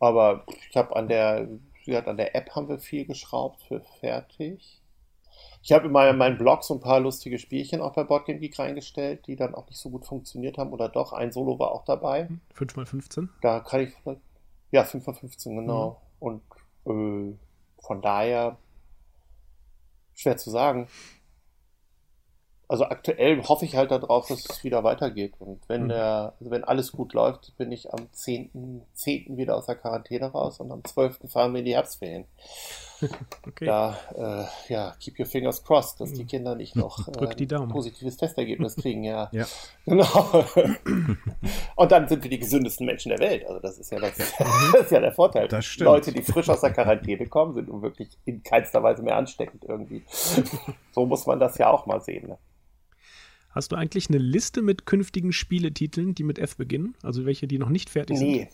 [0.00, 1.48] Aber ich habe an der,
[1.86, 4.80] wie gesagt, an der App haben wir viel geschraubt für fertig.
[5.62, 8.58] Ich habe in meinem, meinen Blog so ein paar lustige Spielchen auch bei Boardgame Geek
[8.58, 10.72] reingestellt, die dann auch nicht so gut funktioniert haben.
[10.72, 12.28] Oder doch, ein Solo war auch dabei.
[12.56, 13.28] 5x15.
[13.40, 14.20] Da kann ich, vielleicht-
[14.70, 16.00] ja, 5 von 15, genau.
[16.20, 16.42] Und
[16.86, 17.34] äh,
[17.82, 18.56] von daher,
[20.14, 20.88] schwer zu sagen.
[22.74, 25.34] Also aktuell hoffe ich halt darauf, dass es wieder weitergeht.
[25.38, 25.88] Und wenn Mhm.
[25.90, 28.82] der, also wenn alles gut läuft, bin ich am 10.
[28.94, 29.36] 10.
[29.36, 31.28] wieder aus der Quarantäne raus und am 12.
[31.28, 32.24] fahren wir in die Herbstferien.
[33.46, 33.66] Okay.
[33.66, 38.16] Da, äh, ja, keep your fingers crossed, dass die Kinder nicht noch äh, ein positives
[38.16, 39.28] Testergebnis kriegen, ja.
[39.32, 39.44] Ja.
[39.84, 40.44] Genau.
[41.76, 43.44] Und dann sind wir die gesündesten Menschen der Welt.
[43.46, 45.48] Also das ist ja das, das ist ja der Vorteil.
[45.48, 45.84] Das stimmt.
[45.86, 49.64] Leute, die frisch aus der Quarantäne kommen, sind nun wirklich in keinster Weise mehr ansteckend
[49.64, 50.02] irgendwie.
[50.92, 52.28] So muss man das ja auch mal sehen.
[52.28, 52.38] Ne?
[53.54, 56.96] Hast du eigentlich eine Liste mit künftigen Spieletiteln, die mit F beginnen?
[57.04, 58.28] Also welche, die noch nicht fertig sind?
[58.28, 58.48] Nee.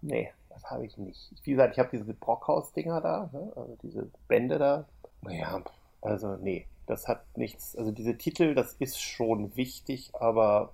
[0.00, 1.30] Nee, das habe ich nicht.
[1.44, 3.52] Wie gesagt, ich habe diese Brockhaus-Dinger da, ne?
[3.54, 4.86] also diese Bände da.
[5.20, 5.62] Naja,
[6.00, 7.76] also nee, das hat nichts.
[7.76, 10.72] Also diese Titel, das ist schon wichtig, aber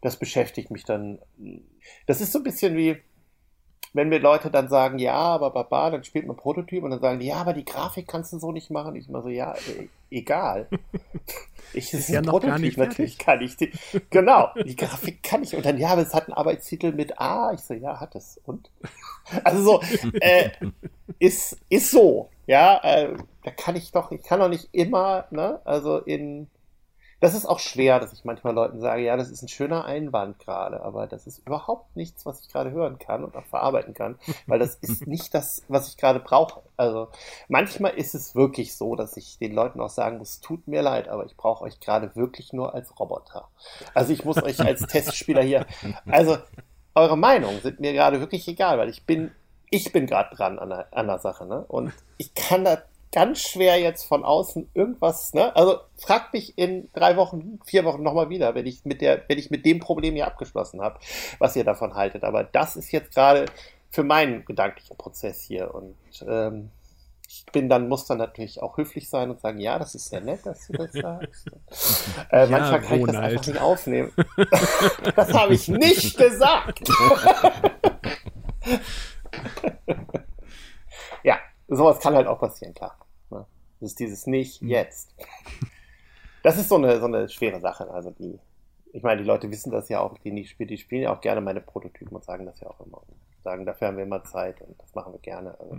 [0.00, 1.20] das beschäftigt mich dann.
[2.06, 2.96] Das ist so ein bisschen wie,
[3.92, 7.20] wenn mir Leute dann sagen, ja, aber Baba, dann spielt man Prototyp und dann sagen
[7.20, 8.96] die, ja, aber die Grafik kannst du so nicht machen.
[8.96, 10.68] Ich immer so, ja, äh, egal.
[11.72, 13.72] Ich, es Ist ja ein noch gar nicht natürlich kann ich die,
[14.10, 15.54] genau, die Grafik kann ich.
[15.54, 17.52] Und dann, ja, aber es hat einen Arbeitstitel mit A.
[17.52, 18.40] Ich so, ja, hat es.
[18.44, 18.70] Und?
[19.42, 19.80] Also so,
[20.20, 20.50] äh,
[21.18, 25.60] ist, ist so, ja, äh, da kann ich doch, ich kann doch nicht immer, ne,
[25.64, 26.46] also in,
[27.20, 30.38] das ist auch schwer, dass ich manchmal Leuten sage, ja, das ist ein schöner Einwand
[30.38, 34.18] gerade, aber das ist überhaupt nichts, was ich gerade hören kann und auch verarbeiten kann,
[34.46, 36.62] weil das ist nicht das, was ich gerade brauche.
[36.76, 37.08] Also
[37.48, 41.08] manchmal ist es wirklich so, dass ich den Leuten auch sagen muss, tut mir leid,
[41.08, 43.48] aber ich brauche euch gerade wirklich nur als Roboter.
[43.94, 45.64] Also ich muss euch als Testspieler hier,
[46.06, 46.36] also
[46.94, 49.30] eure Meinungen sind mir gerade wirklich egal, weil ich bin,
[49.70, 51.64] ich bin gerade dran an der, an der Sache, ne?
[51.68, 52.78] Und ich kann da
[53.16, 55.56] ganz schwer jetzt von außen irgendwas, ne?
[55.56, 59.38] Also fragt mich in drei Wochen, vier Wochen nochmal wieder, wenn ich mit der, wenn
[59.38, 60.98] ich mit dem Problem hier abgeschlossen habe,
[61.38, 62.24] was ihr davon haltet.
[62.24, 63.46] Aber das ist jetzt gerade
[63.90, 65.96] für meinen gedanklichen Prozess hier und
[66.28, 66.68] ähm,
[67.26, 70.20] ich bin dann, muss dann natürlich auch höflich sein und sagen, ja, das ist sehr
[70.20, 71.46] nett, dass du das sagst.
[72.30, 73.32] Äh, Ja, manchmal kann ich das Ronald.
[73.32, 74.12] einfach nicht aufnehmen.
[75.16, 76.86] das habe ich nicht gesagt.
[81.24, 82.98] ja, sowas kann halt auch passieren, klar.
[83.86, 84.68] Das ist dieses nicht Hm.
[84.68, 85.14] jetzt.
[86.42, 87.88] Das ist so eine, so eine schwere Sache.
[87.88, 88.36] Also die,
[88.92, 91.20] ich meine, die Leute wissen das ja auch, die nicht spielen, die spielen ja auch
[91.20, 93.00] gerne meine Prototypen und sagen das ja auch immer.
[93.44, 95.56] Sagen, dafür haben wir immer Zeit und das machen wir gerne.
[95.60, 95.78] Also,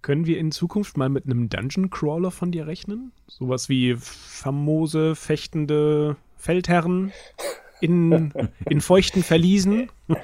[0.00, 3.10] Können wir in Zukunft mal mit einem Dungeon Crawler von dir rechnen?
[3.26, 7.12] Sowas wie famose, fechtende Feldherren
[7.80, 8.32] in,
[8.68, 9.90] in feuchten Verliesen?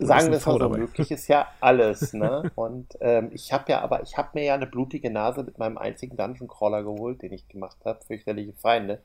[0.00, 2.50] sagen wir es mal so, möglich ist ja alles, ne?
[2.54, 5.78] Und ähm, ich habe ja, aber ich habe mir ja eine blutige Nase mit meinem
[5.78, 9.02] einzigen Dungeon Crawler geholt, den ich gemacht habe, fürchterliche Feinde.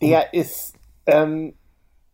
[0.00, 0.74] Der ist,
[1.06, 1.54] ähm,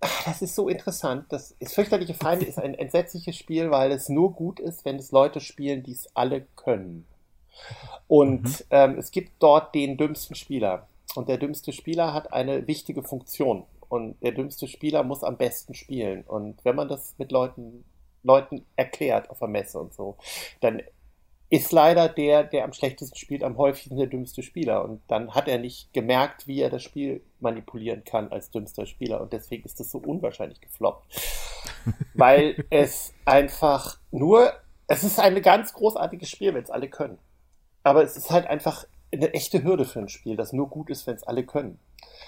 [0.01, 1.27] ach, das ist so interessant.
[1.31, 5.13] Das ist fürchterliche Feinde ist ein entsetzliches Spiel, weil es nur gut ist, wenn es
[5.13, 7.07] Leute spielen, die es alle können.
[8.09, 10.89] Und ähm, es gibt dort den dümmsten Spieler.
[11.15, 13.65] Und der dümmste Spieler hat eine wichtige Funktion.
[13.89, 16.25] Und der dümmste Spieler muss am besten spielen.
[16.25, 17.85] Und wenn man das mit Leuten,
[18.23, 20.17] Leuten erklärt auf der Messe und so,
[20.61, 20.83] dann
[21.49, 24.85] ist leider der, der am schlechtesten spielt, am häufigsten der dümmste Spieler.
[24.85, 29.21] Und dann hat er nicht gemerkt, wie er das Spiel manipulieren kann als dümmster Spieler.
[29.21, 31.07] Und deswegen ist das so unwahrscheinlich gefloppt.
[32.15, 34.53] Weil es einfach nur,
[34.89, 37.19] es ist ein ganz großartiges Spiel, wenn es alle können.
[37.85, 38.85] Aber es ist halt einfach
[39.17, 41.79] eine echte Hürde für ein Spiel, das nur gut ist, wenn es alle können.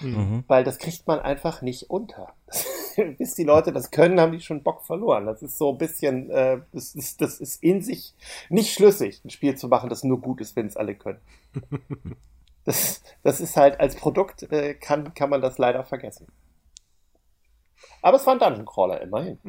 [0.01, 0.43] Mhm.
[0.47, 2.33] Weil das kriegt man einfach nicht unter.
[3.17, 5.25] Bis die Leute das können, haben die schon Bock verloren.
[5.25, 8.13] Das ist so ein bisschen, äh, das, ist, das ist in sich
[8.49, 11.19] nicht schlüssig, ein Spiel zu machen, das nur gut ist, wenn es alle können.
[12.65, 16.27] Das, das ist halt, als Produkt äh, kann, kann man das leider vergessen.
[18.03, 19.39] Aber es war ein Dungeon Crawler, immerhin.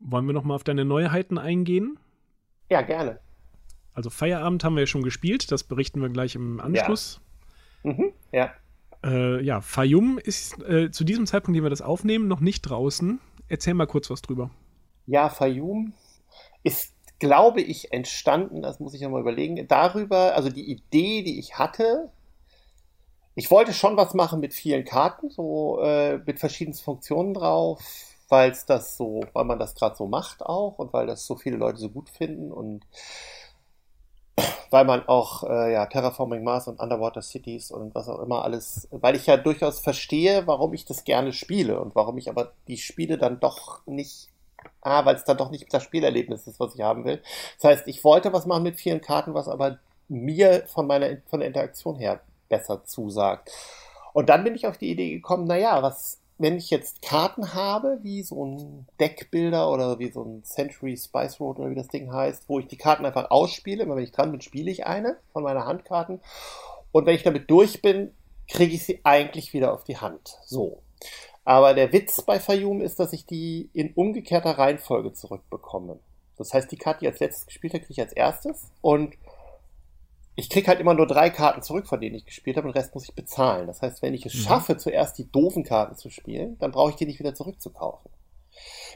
[0.00, 1.98] Wollen wir noch mal auf deine Neuheiten eingehen?
[2.68, 3.20] Ja, gerne.
[3.94, 7.20] Also Feierabend haben wir ja schon gespielt, das berichten wir gleich im Anschluss.
[7.84, 8.52] Mhm, ja.
[9.04, 13.20] Äh, ja, Fayum ist äh, zu diesem Zeitpunkt, den wir das aufnehmen, noch nicht draußen.
[13.48, 14.50] Erzähl mal kurz was drüber.
[15.06, 15.92] Ja, Fayum
[16.62, 21.58] ist, glaube ich, entstanden, das muss ich nochmal überlegen, darüber, also die Idee, die ich
[21.58, 22.10] hatte,
[23.36, 27.82] ich wollte schon was machen mit vielen Karten, so äh, mit verschiedenen Funktionen drauf,
[28.28, 31.36] weil es das so, weil man das gerade so macht auch und weil das so
[31.36, 32.86] viele Leute so gut finden und
[34.70, 38.88] weil man auch äh, ja, Terraforming Mars und Underwater Cities und was auch immer alles,
[38.90, 42.76] weil ich ja durchaus verstehe, warum ich das gerne spiele und warum ich aber die
[42.76, 44.28] Spiele dann doch nicht,
[44.80, 47.22] ah, weil es dann doch nicht das Spielerlebnis ist, was ich haben will.
[47.60, 51.40] Das heißt, ich wollte was machen mit vielen Karten, was aber mir von meiner von
[51.40, 53.50] der Interaktion her besser zusagt.
[54.12, 57.98] Und dann bin ich auf die Idee gekommen, naja, was wenn ich jetzt Karten habe,
[58.02, 62.12] wie so ein Deckbilder oder wie so ein Century Spice Road oder wie das Ding
[62.12, 65.16] heißt, wo ich die Karten einfach ausspiele, immer wenn ich dran bin, spiele ich eine
[65.32, 66.20] von meiner Handkarten.
[66.90, 68.12] Und wenn ich damit durch bin,
[68.48, 70.38] kriege ich sie eigentlich wieder auf die Hand.
[70.44, 70.82] So.
[71.44, 75.98] Aber der Witz bei Fayum ist, dass ich die in umgekehrter Reihenfolge zurückbekomme.
[76.36, 78.70] Das heißt, die Karte, die als letztes gespielt habe, kriege ich als erstes.
[78.80, 79.14] Und
[80.36, 82.80] ich krieg halt immer nur drei Karten zurück, von denen ich gespielt habe, und den
[82.80, 83.66] Rest muss ich bezahlen.
[83.66, 84.38] Das heißt, wenn ich es mhm.
[84.38, 88.10] schaffe, zuerst die doofen Karten zu spielen, dann brauche ich die nicht wieder zurückzukaufen.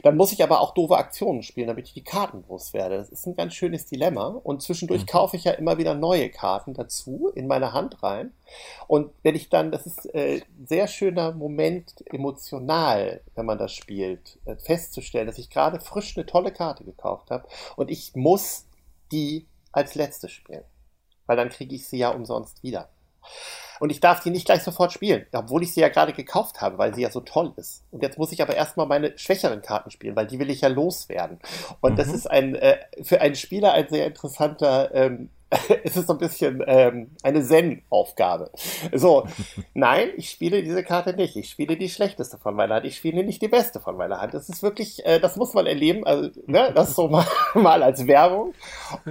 [0.03, 2.95] Dann muss ich aber auch doofe Aktionen spielen, damit ich die Karten loswerde.
[2.97, 4.27] Das ist ein ganz schönes Dilemma.
[4.27, 5.07] Und zwischendurch mhm.
[5.07, 8.31] kaufe ich ja immer wieder neue Karten dazu in meine Hand rein.
[8.87, 14.39] Und wenn ich dann, das ist äh, sehr schöner Moment emotional, wenn man das spielt,
[14.45, 18.65] äh, festzustellen, dass ich gerade frisch eine tolle Karte gekauft habe und ich muss
[19.11, 20.63] die als letzte spielen
[21.29, 22.89] weil dann kriege ich sie ja umsonst wieder.
[23.79, 26.77] Und ich darf die nicht gleich sofort spielen, obwohl ich sie ja gerade gekauft habe,
[26.77, 27.83] weil sie ja so toll ist.
[27.91, 30.69] Und jetzt muss ich aber erstmal meine schwächeren Karten spielen, weil die will ich ja
[30.69, 31.39] loswerden.
[31.81, 31.97] Und mhm.
[31.97, 35.29] das ist ein äh, für einen Spieler ein sehr interessanter ähm,
[35.83, 38.51] es ist so ein bisschen ähm, eine Zen-Aufgabe.
[38.93, 39.27] So,
[39.73, 41.35] nein, ich spiele diese Karte nicht.
[41.35, 42.85] Ich spiele die schlechteste von meiner Hand.
[42.85, 44.33] Ich spiele nicht die beste von meiner Hand.
[44.33, 46.05] Das ist wirklich, äh, das muss man erleben.
[46.05, 48.53] Also, ne, das so mal, mal als Werbung.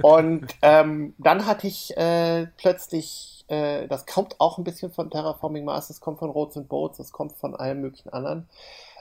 [0.01, 5.65] Und ähm, dann hatte ich äh, plötzlich, äh, das kommt auch ein bisschen von Terraforming
[5.65, 8.47] Mars, das kommt von Roads and Boats, das kommt von allen möglichen anderen.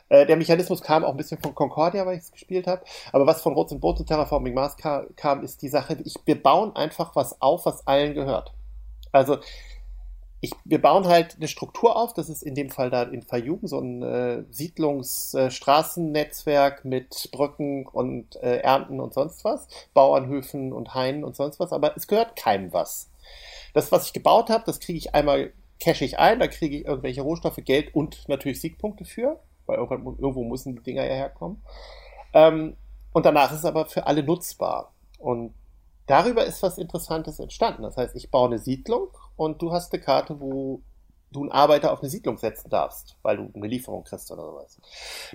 [0.08, 2.82] Äh, der Mechanismus kam auch ein bisschen von Concordia, weil ich es gespielt habe.
[3.12, 6.14] Aber was von Rots und Boot zu Terraforming Mars kam, kam, ist die Sache, ich,
[6.24, 8.52] wir bauen einfach was auf, was allen gehört.
[9.12, 9.38] Also
[10.40, 13.58] ich, wir bauen halt eine Struktur auf, das ist in dem Fall da in Fayum
[13.62, 20.94] so ein äh, Siedlungsstraßennetzwerk äh, mit Brücken und äh, Ernten und sonst was, Bauernhöfen und
[20.94, 23.10] Hainen und sonst was, aber es gehört keinem was.
[23.78, 26.84] Das, was ich gebaut habe, das kriege ich einmal, cash ich ein, da kriege ich
[26.84, 29.38] irgendwelche Rohstoffe, Geld und natürlich Siegpunkte für
[29.68, 31.62] weil irgendwo müssen die Dinger ja herkommen.
[32.32, 32.76] Ähm,
[33.12, 34.92] und danach ist es aber für alle nutzbar.
[35.18, 35.54] Und
[36.06, 37.82] darüber ist was Interessantes entstanden.
[37.82, 40.80] Das heißt, ich baue eine Siedlung und du hast eine Karte, wo
[41.32, 44.80] du einen Arbeiter auf eine Siedlung setzen darfst, weil du eine Lieferung kriegst oder sowas.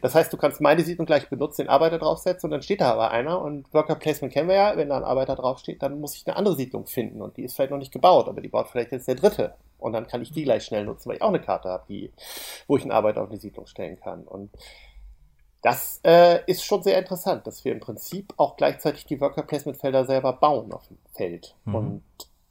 [0.02, 2.94] Das heißt, du kannst meine Siedlung gleich benutzen, den Arbeiter draufsetzen und dann steht da
[2.94, 6.16] aber einer und Worker Placement kennen wir ja, wenn da ein Arbeiter draufsteht, dann muss
[6.16, 8.70] ich eine andere Siedlung finden und die ist vielleicht noch nicht gebaut, aber die baut
[8.70, 11.30] vielleicht jetzt der dritte und dann kann ich die gleich schnell nutzen, weil ich auch
[11.30, 12.12] eine Karte habe, die,
[12.68, 14.50] wo ich einen Arbeiter auf eine Siedlung stellen kann und
[15.62, 19.78] das äh, ist schon sehr interessant, dass wir im Prinzip auch gleichzeitig die Worker Placement
[19.78, 21.76] Felder selber bauen auf dem Feld mhm.
[21.76, 22.04] und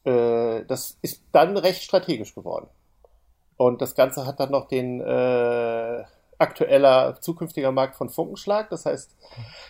[0.05, 2.69] äh, das ist dann recht strategisch geworden.
[3.63, 6.03] Und das Ganze hat dann noch den äh,
[6.37, 8.69] aktueller zukünftiger Markt von Funkenschlag.
[8.71, 9.17] Das heißt,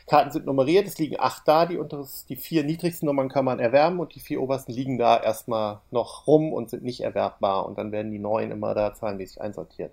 [0.07, 3.61] Karten sind nummeriert, es liegen acht da, die, unteres, die vier niedrigsten Nummern kann man
[3.61, 7.77] erwärmen und die vier obersten liegen da erstmal noch rum und sind nicht erwerbbar und
[7.77, 9.93] dann werden die neuen immer da zahlenmäßig einsortiert.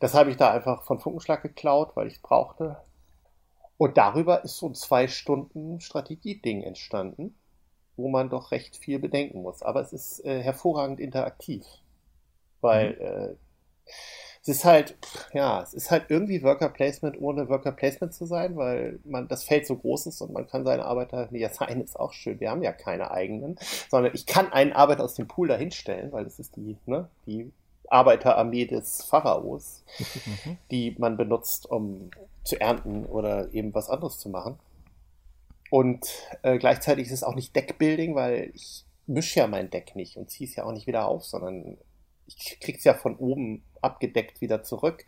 [0.00, 2.76] Das habe ich da einfach von Funkenschlag geklaut, weil ich es brauchte.
[3.78, 7.34] Und darüber ist so ein zwei Stunden Strategieding entstanden,
[7.96, 9.62] wo man doch recht viel bedenken muss.
[9.62, 11.64] Aber es ist äh, hervorragend interaktiv
[12.64, 13.00] weil mhm.
[13.00, 13.34] äh,
[14.42, 14.96] es ist halt,
[15.32, 19.44] ja, es ist halt irgendwie Worker Placement ohne Worker Placement zu sein, weil man das
[19.44, 22.40] Feld so groß ist und man kann seine Arbeiter, nee, ja, sein ist auch schön,
[22.40, 23.56] wir haben ja keine eigenen,
[23.88, 27.52] sondern ich kann einen Arbeiter aus dem Pool dahinstellen, weil das ist die, ne, die
[27.88, 29.84] Arbeiterarmee des Pharaos,
[30.44, 30.58] mhm.
[30.70, 32.10] die man benutzt, um
[32.42, 34.58] zu ernten oder eben was anderes zu machen.
[35.70, 36.06] Und
[36.42, 40.30] äh, gleichzeitig ist es auch nicht Deckbuilding, weil ich mische ja mein Deck nicht und
[40.30, 41.78] ziehe es ja auch nicht wieder auf, sondern
[42.26, 45.04] ich krieg's ja von oben abgedeckt wieder zurück,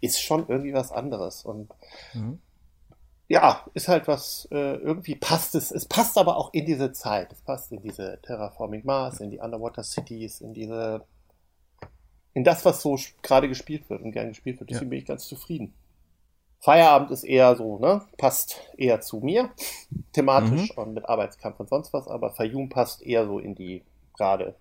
[0.00, 1.44] ist schon irgendwie was anderes.
[1.44, 1.70] Und
[2.14, 2.40] mhm.
[3.28, 5.70] ja, ist halt was, äh, irgendwie passt es.
[5.70, 7.32] Es passt aber auch in diese Zeit.
[7.32, 11.04] Es passt in diese Terraforming Mars, in die Underwater Cities, in diese,
[12.34, 14.70] in das, was so gerade gespielt wird und gern gespielt wird.
[14.70, 14.90] Deswegen ja.
[14.90, 15.74] bin ich ganz zufrieden.
[16.60, 19.50] Feierabend ist eher so, ne, passt eher zu mir,
[20.12, 20.82] thematisch mhm.
[20.82, 23.82] und mit Arbeitskampf und sonst was, aber Fayum passt eher so in die
[24.14, 24.54] gerade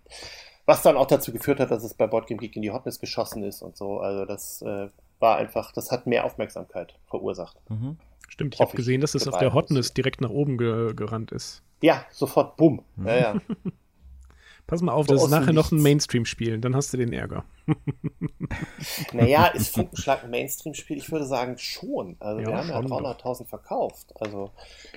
[0.69, 3.41] was dann auch dazu geführt hat, dass es bei Boardgame Geek in die Hotness geschossen
[3.43, 3.99] ist und so.
[4.01, 7.57] Also das äh, war einfach, das hat mehr Aufmerksamkeit verursacht.
[7.69, 7.97] Mhm.
[8.27, 11.63] Stimmt, ich habe gesehen, dass es auf der Hotness direkt nach oben ge gerannt ist.
[11.81, 12.83] Ja, sofort, bumm.
[12.97, 13.07] Mhm.
[13.07, 13.35] Ja, ja.
[14.67, 15.81] Pass mal auf, So das ist aus dem nachher noch ein.
[15.81, 17.43] Mainstream-Spiel, dann hast du den Ärger.
[19.13, 20.97] Naja, ist Funkenschlag ein Mainstream-Spiel?
[20.97, 22.15] Ich würde sagen schon.
[22.19, 24.13] Also wir Ja, haben ja schon 300.000 verkauft.
[24.21, 24.51] Also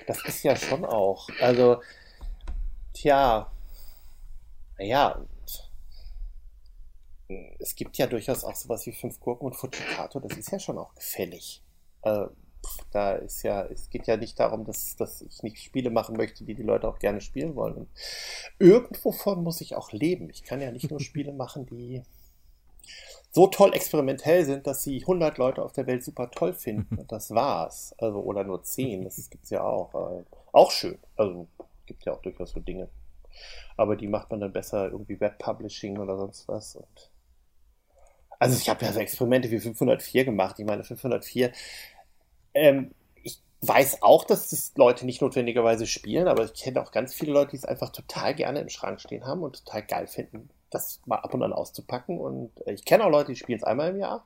[0.05, 1.27] das ist ja schon auch.
[1.41, 1.81] Also,
[2.93, 3.47] tja,
[4.77, 5.19] naja,
[7.59, 10.19] es gibt ja durchaus auch sowas wie Fünf Gurken und Fujikato.
[10.19, 11.63] Das ist ja schon auch gefällig.
[12.65, 16.15] Pff, da ist ja, es geht ja nicht darum, dass, dass ich nicht Spiele machen
[16.15, 17.75] möchte, die die Leute auch gerne spielen wollen.
[17.75, 17.89] Und
[18.59, 20.29] irgendwovon muss ich auch leben.
[20.29, 22.03] Ich kann ja nicht nur Spiele machen, die
[23.31, 26.95] so toll experimentell sind, dass sie 100 Leute auf der Welt super toll finden.
[26.99, 27.95] Und das war's.
[27.97, 29.93] Also, oder nur 10, das gibt's ja auch.
[29.93, 30.99] Äh, auch schön.
[31.17, 31.47] Also,
[31.85, 32.89] gibt ja auch durchaus so Dinge.
[33.75, 36.75] Aber die macht man dann besser irgendwie Webpublishing oder sonst was.
[36.75, 37.11] Und
[38.39, 40.59] also, ich habe ja so Experimente wie 504 gemacht.
[40.59, 41.51] Ich meine, 504,
[42.53, 42.93] ähm,
[43.23, 47.33] ich weiß auch, dass das Leute nicht notwendigerweise spielen, aber ich kenne auch ganz viele
[47.33, 51.01] Leute, die es einfach total gerne im Schrank stehen haben und total geil finden, das
[51.05, 52.19] mal ab und an auszupacken.
[52.19, 54.25] Und äh, ich kenne auch Leute, die spielen es einmal im Jahr.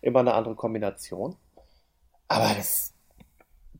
[0.00, 1.36] Immer eine andere Kombination.
[2.28, 2.92] Aber das,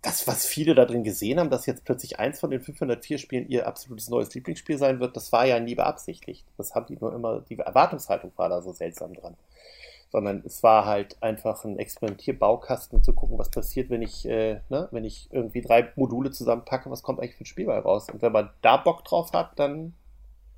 [0.03, 3.49] das, was viele da drin gesehen haben, dass jetzt plötzlich eins von den 504 Spielen
[3.49, 6.47] ihr absolutes neues Lieblingsspiel sein wird, das war ja nie beabsichtigt.
[6.57, 9.37] Das haben die nur immer, die Erwartungshaltung war da so seltsam dran.
[10.11, 14.89] Sondern es war halt einfach ein Experimentierbaukasten, zu gucken, was passiert, wenn ich, äh, ne,
[14.91, 18.09] wenn ich irgendwie drei Module zusammenpacke, was kommt eigentlich für ein Spiel bei raus.
[18.11, 19.95] Und wenn man da Bock drauf hat, dann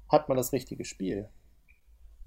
[0.08, 1.28] hat man das richtige Spiel.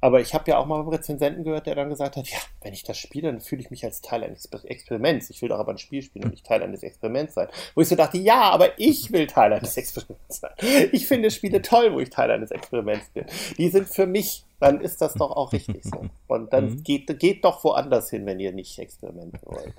[0.03, 2.73] Aber ich habe ja auch mal einen Rezensenten gehört, der dann gesagt hat, ja, wenn
[2.73, 5.29] ich das spiele, dann fühle ich mich als Teil eines Exper- Experiments.
[5.29, 7.47] Ich will doch aber ein Spiel spielen und nicht Teil eines Experiments sein.
[7.73, 10.51] Wo ich so dachte, ja, aber ich will Teil eines Experiments sein.
[10.91, 13.25] Ich finde Spiele toll, wo ich Teil eines Experiments bin.
[13.57, 16.05] Die sind für mich, dann ist das doch auch richtig so.
[16.27, 16.83] Und dann Mhm.
[16.83, 19.73] geht, geht doch woanders hin, wenn ihr nicht Experimente wollt.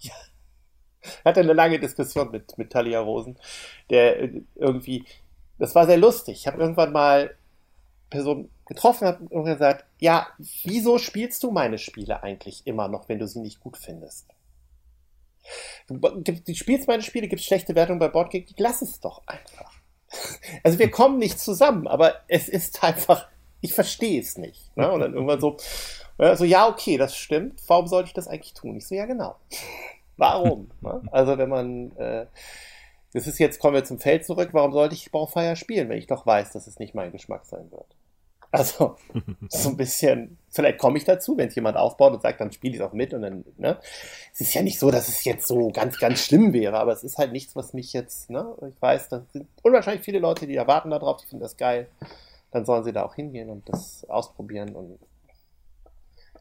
[0.00, 0.12] Ja,
[1.02, 3.36] Ich hatte eine lange Diskussion mit, mit Talia Rosen,
[3.90, 5.04] der äh, irgendwie,
[5.58, 6.38] das war sehr lustig.
[6.38, 7.34] Ich habe irgendwann mal
[8.16, 10.26] Person getroffen habe und gesagt, ja,
[10.64, 14.26] wieso spielst du meine Spiele eigentlich immer noch, wenn du sie nicht gut findest?
[15.88, 19.72] Du, du spielst meine Spiele, gibst schlechte Wertungen bei Boardgame, lass es doch einfach.
[20.62, 23.28] Also wir kommen nicht zusammen, aber es ist einfach,
[23.60, 24.74] ich verstehe es nicht.
[24.76, 24.90] Ne?
[24.90, 25.56] Und dann irgendwann so,
[26.34, 27.60] so, ja, okay, das stimmt.
[27.66, 28.76] Warum sollte ich das eigentlich tun?
[28.76, 29.36] Ich so, ja, genau.
[30.16, 30.70] Warum?
[30.80, 31.02] ne?
[31.10, 32.26] Also wenn man, äh,
[33.12, 36.06] das ist jetzt, kommen wir zum Feld zurück, warum sollte ich Baufire spielen, wenn ich
[36.06, 37.86] doch weiß, dass es nicht mein Geschmack sein wird?
[38.50, 38.96] Also,
[39.48, 42.74] so ein bisschen, vielleicht komme ich dazu, wenn es jemand aufbaut und sagt, dann spiele
[42.74, 43.78] ich es auch mit und dann, ne?
[44.32, 47.04] Es ist ja nicht so, dass es jetzt so ganz, ganz schlimm wäre, aber es
[47.04, 48.54] ist halt nichts, was mich jetzt, ne?
[48.68, 51.88] Ich weiß, da sind unwahrscheinlich viele Leute, die erwarten darauf, die finden das geil.
[52.50, 54.98] Dann sollen sie da auch hingehen und das ausprobieren und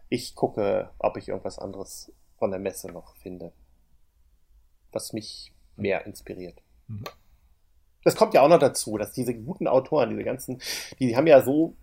[0.10, 3.52] ich gucke, ob ich irgendwas anderes von der Messe noch finde,
[4.92, 6.62] was mich mehr inspiriert.
[6.88, 7.04] Mhm.
[8.04, 10.62] Das kommt ja auch noch dazu, dass diese guten Autoren, diese ganzen,
[11.00, 11.76] die haben ja so,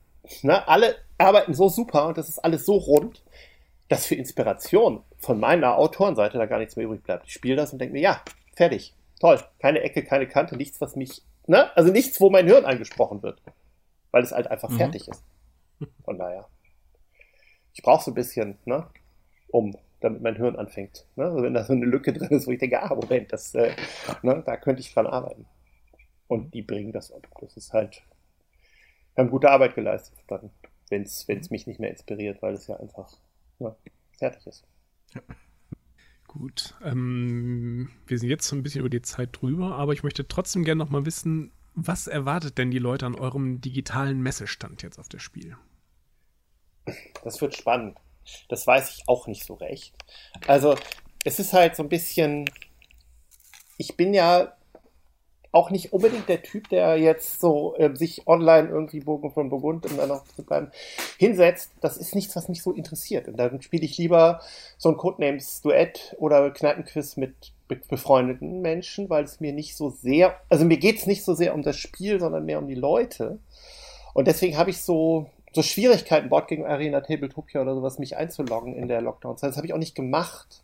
[0.42, 3.22] ne, alle arbeiten so super und das ist alles so rund,
[3.88, 7.26] dass für Inspiration von meiner Autorenseite da gar nichts mehr übrig bleibt.
[7.26, 8.22] Ich spiele das und denke mir, ja,
[8.54, 12.64] fertig, toll, keine Ecke, keine Kante, nichts, was mich, ne, also nichts, wo mein Hirn
[12.64, 13.40] angesprochen wird,
[14.10, 14.76] weil es halt einfach Mhm.
[14.78, 15.22] fertig ist.
[16.04, 16.46] Von daher.
[17.74, 18.86] Ich brauche so ein bisschen, ne,
[19.48, 21.06] um, damit mein Hirn anfängt.
[21.16, 21.24] Ne?
[21.24, 23.72] Also wenn da so eine Lücke drin ist, wo ich denke, ah, Moment, das, äh,
[24.22, 25.46] ne, da könnte ich dran arbeiten.
[26.28, 27.26] Und die bringen das ab.
[27.40, 28.02] Das ist halt,
[29.16, 30.50] haben gute Arbeit geleistet, dann,
[30.88, 33.12] wenn es mich nicht mehr inspiriert, weil es ja einfach
[33.58, 33.74] ne,
[34.18, 34.64] fertig ist.
[36.26, 40.26] Gut, ähm, wir sind jetzt so ein bisschen über die Zeit drüber, aber ich möchte
[40.26, 44.98] trotzdem gerne noch mal wissen, was erwartet denn die Leute an eurem digitalen Messestand jetzt
[44.98, 45.56] auf das Spiel?
[47.22, 47.98] Das wird spannend.
[48.48, 49.94] Das weiß ich auch nicht so recht.
[50.46, 50.76] Also,
[51.24, 52.48] es ist halt so ein bisschen.
[53.76, 54.56] Ich bin ja
[55.52, 59.84] auch nicht unbedingt der Typ, der jetzt so äh, sich online irgendwie Bogen von Burgund,
[59.84, 60.70] um dann noch zu bleiben,
[61.18, 61.72] hinsetzt.
[61.82, 63.28] Das ist nichts, was mich so interessiert.
[63.28, 64.40] Und dann spiele ich lieber
[64.78, 70.36] so ein Codenames-Duett oder Kneipenquiz mit be befreundeten Menschen, weil es mir nicht so sehr,
[70.48, 73.38] also mir geht es nicht so sehr um das Spiel, sondern mehr um die Leute.
[74.14, 78.74] Und deswegen habe ich so, so Schwierigkeiten, Board gegen Arena, Tabletopia oder sowas, mich einzuloggen
[78.74, 79.50] in der Lockdown-Zeit.
[79.50, 80.62] Das habe ich auch nicht gemacht.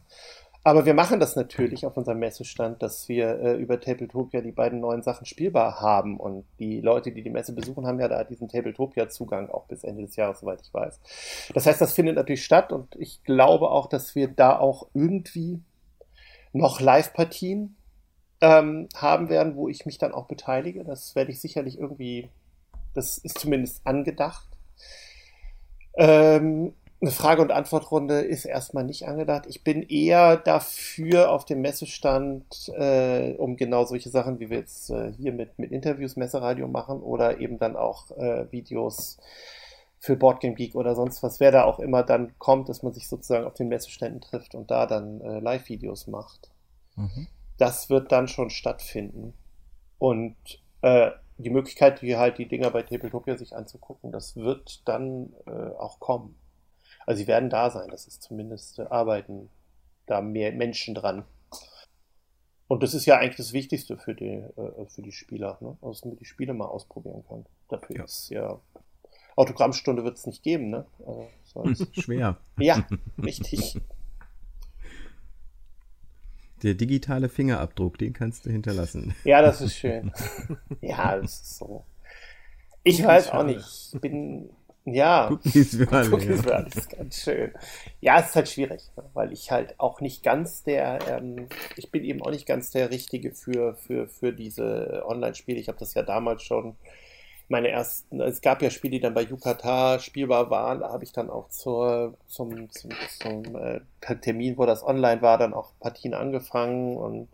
[0.68, 4.80] Aber wir machen das natürlich auf unserem Messestand, dass wir äh, über Tabletopia die beiden
[4.80, 6.20] neuen Sachen spielbar haben.
[6.20, 10.02] Und die Leute, die die Messe besuchen, haben ja da diesen Tabletopia-Zugang auch bis Ende
[10.02, 11.00] des Jahres, soweit ich weiß.
[11.54, 15.62] Das heißt, das findet natürlich statt und ich glaube auch, dass wir da auch irgendwie
[16.52, 17.74] noch Live-Partien
[18.42, 20.84] ähm, haben werden, wo ich mich dann auch beteilige.
[20.84, 22.28] Das werde ich sicherlich irgendwie,
[22.92, 24.46] das ist zumindest angedacht.
[25.96, 29.46] Ähm, eine Frage- und Antwortrunde ist erstmal nicht angedacht.
[29.46, 34.90] Ich bin eher dafür auf dem Messestand, äh, um genau solche Sachen, wie wir jetzt
[34.90, 39.18] äh, hier mit, mit Interviews, Messeradio machen oder eben dann auch äh, Videos
[40.00, 43.08] für Boardgame Geek oder sonst was, wer da auch immer dann kommt, dass man sich
[43.08, 46.50] sozusagen auf den Messeständen trifft und da dann äh, Live-Videos macht.
[46.96, 47.28] Mhm.
[47.58, 49.34] Das wird dann schon stattfinden.
[49.98, 50.36] Und
[50.82, 55.70] äh, die Möglichkeit, hier halt die Dinger bei Tabletopia sich anzugucken, das wird dann äh,
[55.78, 56.36] auch kommen.
[57.08, 59.48] Also sie werden da sein, das ist zumindest äh, arbeiten
[60.04, 61.24] da mehr Menschen dran.
[62.66, 65.78] Und das ist ja eigentlich das Wichtigste für die, äh, für die Spieler, ne?
[65.80, 67.46] Also, dass man die Spiele mal ausprobieren kann.
[67.70, 68.04] Dafür ja.
[68.04, 68.60] ist ja
[69.36, 70.84] Autogrammstunde wird es nicht geben, ne?
[71.54, 72.36] Also, Schwer.
[72.58, 72.86] Ja,
[73.22, 73.80] richtig.
[76.62, 79.14] Der digitale Fingerabdruck, den kannst du hinterlassen.
[79.24, 80.12] Ja, das ist schön.
[80.82, 81.86] ja, das ist so.
[82.82, 83.94] Ich weiß auch nicht.
[83.94, 84.50] Ich bin
[84.84, 86.10] ja, Cookies für alle.
[86.12, 87.52] Cookies für alle ist ganz schön.
[88.00, 91.90] Ja, es ist halt schwierig, ne, weil ich halt auch nicht ganz der, ähm, ich
[91.90, 95.58] bin eben auch nicht ganz der Richtige für, für, für diese Online-Spiele.
[95.58, 96.76] Ich habe das ja damals schon,
[97.48, 101.12] meine ersten, es gab ja Spiele, die dann bei Yukata spielbar waren, da habe ich
[101.12, 103.80] dann auch zur, zum, zum, zum äh,
[104.20, 107.28] Termin, wo das online war, dann auch Partien angefangen und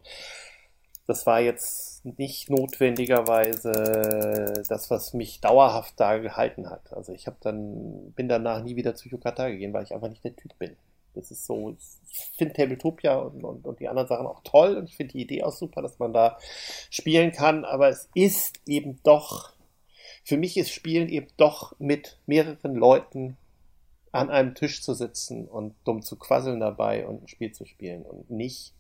[1.07, 6.93] das war jetzt nicht notwendigerweise das, was mich dauerhaft da gehalten hat.
[6.93, 10.25] Also ich habe dann, bin danach nie wieder zu Yukata gegangen, weil ich einfach nicht
[10.25, 10.77] der Typ bin.
[11.15, 11.77] Das ist so,
[12.11, 15.23] ich finde Tabletopia und, und, und, die anderen Sachen auch toll und ich finde die
[15.23, 16.39] Idee auch super, dass man da
[16.91, 19.53] spielen kann, aber es ist eben doch,
[20.25, 23.37] für mich ist Spielen eben doch mit mehreren Leuten
[24.11, 28.03] an einem Tisch zu sitzen und dumm zu quasseln dabei und ein Spiel zu spielen
[28.03, 28.75] und nicht,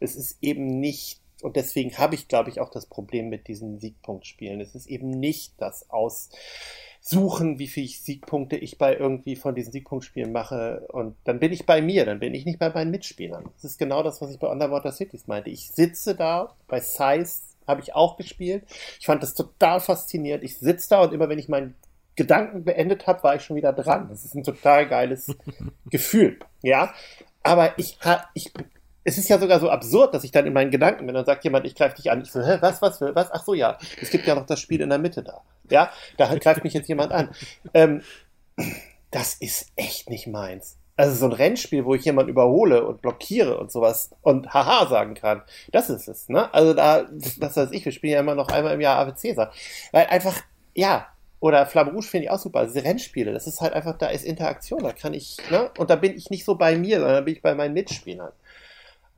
[0.00, 3.78] es ist eben nicht und deswegen habe ich, glaube ich, auch das Problem mit diesen
[3.78, 4.60] Siegpunktspielen.
[4.60, 10.32] Es ist eben nicht das Aussuchen, wie viele Siegpunkte ich bei irgendwie von diesen Siegpunktspielen
[10.32, 10.86] mache.
[10.92, 13.48] Und dann bin ich bei mir, dann bin ich nicht bei meinen Mitspielern.
[13.54, 15.50] Das ist genau das, was ich bei Underwater Cities meinte.
[15.50, 18.64] Ich sitze da, bei Size habe ich auch gespielt.
[18.98, 20.44] Ich fand das total faszinierend.
[20.44, 21.74] Ich sitze da und immer wenn ich meinen
[22.16, 24.08] Gedanken beendet habe, war ich schon wieder dran.
[24.10, 25.34] Das ist ein total geiles
[25.90, 26.38] Gefühl.
[26.62, 26.92] Ja.
[27.42, 27.98] Aber ich,
[28.34, 28.52] ich
[29.04, 31.44] es ist ja sogar so absurd, dass ich dann in meinen Gedanken bin, dann sagt
[31.44, 32.20] jemand, ich greife dich an.
[32.20, 33.30] Ich so, hä, was, was, was?
[33.32, 33.78] Ach so, ja.
[34.00, 35.40] Es gibt ja noch das Spiel in der Mitte da.
[35.70, 37.30] Ja, da greift mich jetzt jemand an.
[37.72, 38.02] Ähm,
[39.10, 40.76] das ist echt nicht meins.
[40.96, 45.14] Also so ein Rennspiel, wo ich jemanden überhole und blockiere und sowas und haha sagen
[45.14, 45.42] kann,
[45.72, 46.52] das ist es, ne?
[46.52, 49.50] Also da, was weiß ich, wir spielen ja immer noch einmal im Jahr Cäsar.
[49.92, 50.36] Weil einfach,
[50.74, 51.06] ja,
[51.40, 52.66] oder Flamme Rouge finde ich auch super.
[52.66, 55.70] Diese Rennspiele, das ist halt einfach, da ist Interaktion, da kann ich, ne?
[55.78, 58.32] Und da bin ich nicht so bei mir, sondern da bin ich bei meinen Mitspielern.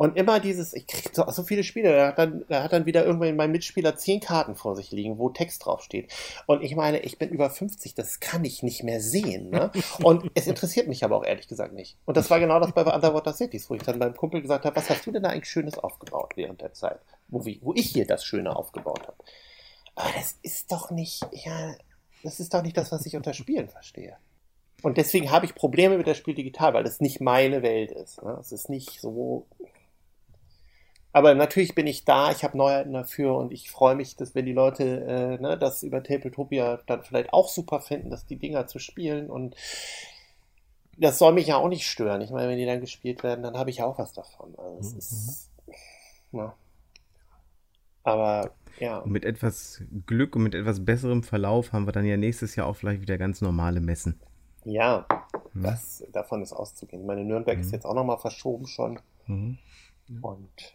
[0.02, 2.86] Und immer dieses, ich kriege so, so, viele Spiele, da hat, dann, da hat dann
[2.86, 6.12] wieder irgendwann mein Mitspieler zehn Karten vor sich liegen, wo Text draufsteht.
[6.46, 9.50] Und ich meine, ich bin über 50, das kann ich nicht mehr sehen.
[9.50, 9.70] Ne?
[10.02, 11.98] Und es interessiert mich aber auch ehrlich gesagt nicht.
[12.04, 14.74] Und das war genau das bei Underwater Cities, wo ich dann beim Kumpel gesagt habe,
[14.74, 16.98] was hast du denn da eigentlich Schönes aufgebaut während der Zeit,
[17.28, 19.18] wo, wo ich hier das Schöne aufgebaut habe.
[19.94, 21.76] Aber das ist doch nicht, ja,
[22.24, 24.16] das ist doch nicht das, was ich unter Spielen verstehe.
[24.82, 28.20] Und deswegen habe ich Probleme mit der Spiel digital, weil das nicht meine Welt ist.
[28.20, 28.36] Ne?
[28.40, 29.46] Es ist nicht so
[31.12, 34.46] aber natürlich bin ich da, ich habe Neuheiten dafür und ich freue mich, dass wenn
[34.46, 38.66] die Leute äh, ne, das über Tabletopia dann vielleicht auch super finden, dass die Dinger
[38.66, 39.54] zu spielen und
[40.96, 42.20] das soll mich ja auch nicht stören.
[42.20, 44.54] Ich meine, wenn die dann gespielt werden, dann habe ich ja auch was davon.
[44.56, 44.98] Also es mhm.
[44.98, 45.50] ist,
[46.32, 46.54] ja.
[48.04, 48.98] Aber ja.
[48.98, 52.66] Und mit etwas Glück und mit etwas besserem Verlauf haben wir dann ja nächstes Jahr
[52.66, 54.20] auch vielleicht wieder ganz normale Messen.
[54.64, 55.06] Ja,
[55.52, 55.62] mhm.
[55.62, 57.04] das, davon ist auszugehen.
[57.06, 57.64] Meine Nürnberg mhm.
[57.64, 58.98] ist jetzt auch nochmal verschoben schon.
[59.26, 59.58] Mhm.
[60.20, 60.74] Und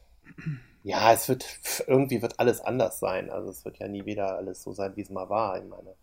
[0.83, 1.45] ja, es wird
[1.87, 3.29] irgendwie wird alles anders sein.
[3.29, 5.57] Also es wird ja nie wieder alles so sein, wie es mal war.
[5.57, 5.95] Ich meine,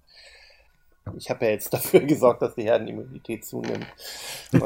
[1.18, 3.87] ich habe ja jetzt dafür gesorgt, dass die Herdenimmunität zunimmt.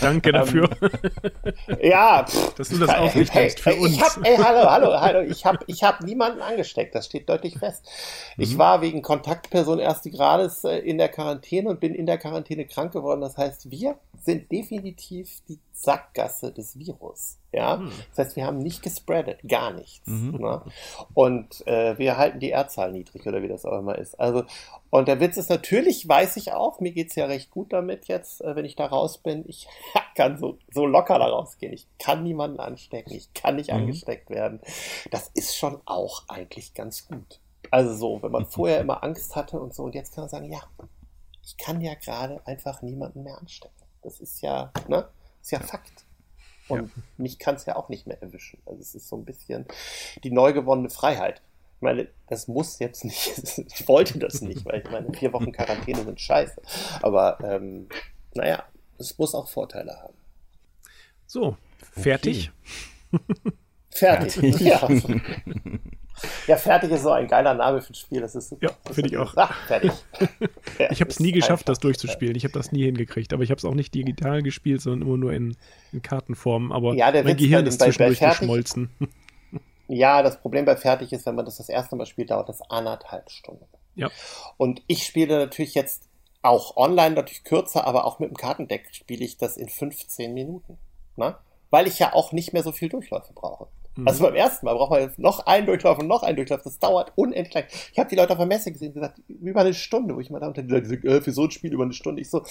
[0.00, 0.70] Danke dafür.
[0.82, 3.92] Ähm, ja, pff, dass du das aufrichtest hey, für uns.
[3.92, 5.20] Ich hab, ey, hallo, hallo, hallo.
[5.20, 6.94] Ich habe ich hab niemanden angesteckt.
[6.94, 7.86] Das steht deutlich fest.
[8.36, 8.42] Mhm.
[8.42, 12.64] Ich war wegen Kontaktperson ersten Grades äh, in der Quarantäne und bin in der Quarantäne
[12.66, 13.20] krank geworden.
[13.20, 17.38] Das heißt, wir sind definitiv die Sackgasse des Virus.
[17.52, 17.90] Ja, hm.
[18.10, 20.06] das heißt, wir haben nicht gespreadet, gar nichts.
[20.06, 20.36] Mhm.
[20.38, 20.62] Ne?
[21.14, 24.18] Und äh, wir halten die R-Zahl niedrig oder wie das auch immer ist.
[24.20, 24.44] Also,
[24.90, 28.40] und der Witz ist natürlich, weiß ich auch, mir geht's ja recht gut damit jetzt,
[28.42, 29.44] äh, wenn ich da raus bin.
[29.48, 29.66] Ich
[30.14, 31.72] kann so, so locker da rausgehen.
[31.72, 33.78] Ich kann niemanden anstecken, ich kann nicht mhm.
[33.78, 34.60] angesteckt werden.
[35.10, 37.40] Das ist schon auch eigentlich ganz gut.
[37.72, 40.52] Also so, wenn man vorher immer Angst hatte und so, und jetzt kann man sagen,
[40.52, 40.60] ja,
[41.42, 43.74] ich kann ja gerade einfach niemanden mehr anstecken.
[44.02, 45.08] Das ist ja, ne?
[45.42, 46.04] ist ja Fakt.
[46.70, 47.02] Und ja.
[47.16, 48.60] mich kann es ja auch nicht mehr erwischen.
[48.66, 49.66] Also es ist so ein bisschen
[50.22, 51.42] die neu gewonnene Freiheit.
[51.76, 55.52] Ich meine, das muss jetzt nicht, ich wollte das nicht, weil ich meine, vier Wochen
[55.52, 56.60] Quarantäne sind scheiße.
[57.02, 57.88] Aber ähm,
[58.34, 58.64] naja,
[58.98, 60.14] es muss auch Vorteile haben.
[61.26, 61.56] So,
[61.92, 62.50] fertig.
[63.90, 64.34] Fertig.
[64.34, 64.60] fertig.
[64.60, 64.88] Ja.
[66.46, 68.20] ja, fertig ist so ein geiler Name für ein Spiel.
[68.20, 69.32] Das ist Ja, finde ich auch.
[69.36, 69.92] Ach, fertig.
[70.90, 72.34] ich habe es nie geschafft, das durchzuspielen.
[72.34, 73.32] Ich habe das nie hingekriegt.
[73.32, 75.56] Aber ich habe es auch nicht digital gespielt, sondern immer nur in,
[75.92, 76.72] in Kartenform.
[76.72, 78.90] Aber ja, mein Gehirn ist zwischendurch geschmolzen.
[79.88, 82.62] Ja, das Problem bei Fertig ist, wenn man das das erste Mal spielt, dauert das
[82.70, 83.64] anderthalb Stunden.
[83.96, 84.08] Ja.
[84.56, 86.08] Und ich spiele natürlich jetzt
[86.42, 90.78] auch online, natürlich kürzer, aber auch mit dem Kartendeck spiele ich das in 15 Minuten.
[91.16, 91.36] Ne?
[91.70, 93.66] Weil ich ja auch nicht mehr so viel Durchläufe brauche.
[93.96, 94.08] Mhm.
[94.08, 96.62] Also beim ersten Mal braucht man jetzt noch einen Durchlauf und noch einen Durchlauf.
[96.62, 97.64] Das dauert unendlich lang.
[97.92, 100.30] Ich habe die Leute auf der Messe gesehen und gesagt, über eine Stunde, wo ich
[100.30, 102.22] mal da unter die Leute gesagt, äh, für so ein Spiel über eine Stunde.
[102.22, 102.44] Ich so,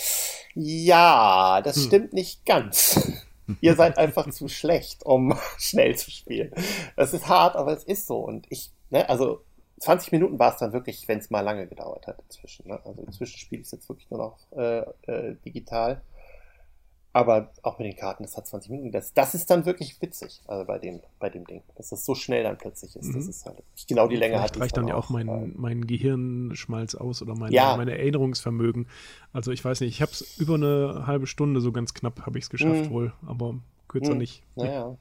[0.56, 1.84] ja, das hm.
[1.84, 3.14] stimmt nicht ganz.
[3.62, 6.52] Ihr seid einfach zu schlecht, um schnell zu spielen.
[6.96, 8.18] Das ist hart, aber es ist so.
[8.20, 9.42] Und ich, ne, also
[9.80, 12.68] 20 Minuten war es dann wirklich, wenn es mal lange gedauert hat inzwischen.
[12.68, 12.80] Ne?
[12.84, 16.02] Also inzwischen spiele ich es jetzt wirklich nur noch äh, äh, digital.
[17.12, 18.92] Aber auch mit den Karten, das hat 20 Minuten.
[18.92, 21.64] Das, das ist dann wirklich witzig, also bei dem, bei dem Ding.
[21.76, 23.08] Dass das so schnell dann plötzlich ist.
[23.08, 23.14] Mhm.
[23.14, 24.62] Das ist halt genau die Länge Vielleicht hat.
[24.62, 27.76] reicht dann ja auch mein, äh, mein Gehirnschmalz aus oder mein, ja.
[27.78, 28.88] mein Erinnerungsvermögen.
[29.34, 32.38] Also ich weiß nicht, ich habe es über eine halbe Stunde, so ganz knapp habe
[32.38, 32.90] ich es geschafft mhm.
[32.92, 33.56] wohl, aber
[33.88, 34.20] kürzer mhm.
[34.20, 34.44] nicht.
[34.56, 34.96] Naja.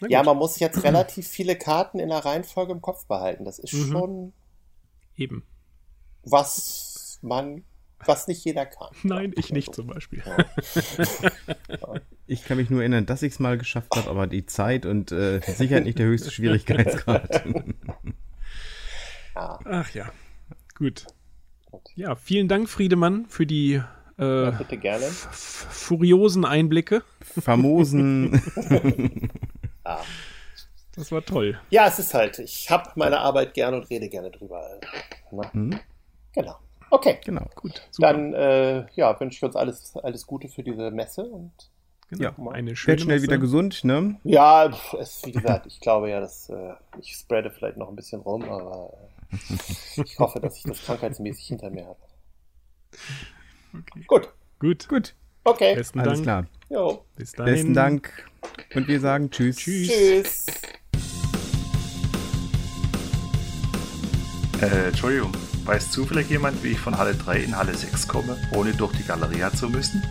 [0.00, 3.44] Na ja, man muss jetzt relativ viele Karten in der Reihenfolge im Kopf behalten.
[3.44, 3.92] Das ist mhm.
[3.92, 4.32] schon.
[5.16, 5.44] Eben.
[6.24, 7.64] Was man
[8.06, 8.88] was nicht jeder kann.
[9.02, 10.22] Nein, ich nicht zum Beispiel.
[12.28, 15.12] Ich kann mich nur erinnern, dass ich es mal geschafft habe, aber die Zeit und
[15.12, 17.42] äh, Sicherheit nicht der höchste Schwierigkeitsgrad.
[19.34, 20.10] Ach ja,
[20.74, 21.06] gut.
[21.94, 23.82] Ja, vielen Dank, Friedemann, für die
[24.18, 25.06] äh, ja, bitte gerne.
[25.06, 27.02] furiosen Einblicke.
[27.20, 28.40] Famosen.
[29.84, 30.02] ah.
[30.94, 31.58] Das war toll.
[31.70, 34.78] Ja, es ist halt, ich habe meine Arbeit gerne und rede gerne drüber.
[35.52, 35.80] Mhm.
[36.34, 36.56] Genau.
[36.92, 37.18] Okay.
[37.24, 37.46] Genau.
[37.54, 37.80] Gut.
[37.90, 38.12] Super.
[38.12, 41.50] Dann äh, ja, wünsche ich uns alles, alles Gute für diese Messe und
[42.10, 43.22] Genau, ja, eine schöne schnell Messe.
[43.22, 44.20] wieder gesund, ne?
[44.24, 44.70] Ja,
[45.00, 48.42] es, wie gesagt, ich glaube ja, dass äh, ich spreade vielleicht noch ein bisschen rum,
[48.44, 48.92] aber
[49.32, 51.98] äh, ich hoffe, dass ich das krankheitsmäßig hinter mir habe.
[53.72, 54.04] Okay.
[54.06, 54.28] Gut.
[54.58, 54.88] Gut.
[54.88, 55.14] Gut.
[55.44, 55.74] Okay.
[55.74, 56.24] Besten Alles Dank.
[56.24, 56.46] klar.
[56.68, 57.06] Jo.
[57.16, 57.54] Bis dahin.
[57.54, 58.30] Besten Dank.
[58.74, 59.56] Und wir sagen Tschüss.
[59.56, 59.88] Tschüss.
[59.88, 60.46] Tschüss.
[64.60, 65.32] Äh, Entschuldigung.
[65.64, 69.04] Weiß zufällig jemand, wie ich von Halle 3 in Halle 6 komme, ohne durch die
[69.04, 70.02] Galeria zu müssen?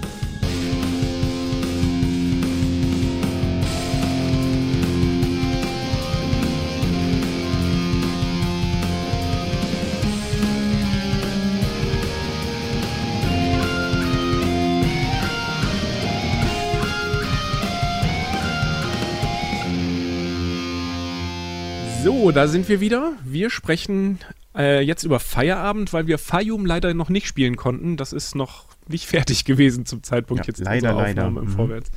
[22.04, 23.14] So, da sind wir wieder.
[23.24, 24.20] Wir sprechen
[24.56, 27.98] äh, jetzt über Feierabend, weil wir Fayum leider noch nicht spielen konnten.
[27.98, 31.28] Das ist noch nicht fertig gewesen zum Zeitpunkt ja, jetzt leider, leider.
[31.28, 31.48] im mhm.
[31.48, 31.92] Vorwärts.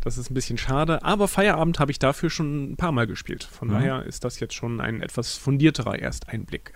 [0.00, 3.44] Das ist ein bisschen schade, aber Feierabend habe ich dafür schon ein paar Mal gespielt.
[3.44, 3.72] Von mhm.
[3.72, 6.74] daher ist das jetzt schon ein etwas fundierterer Ersteinblick.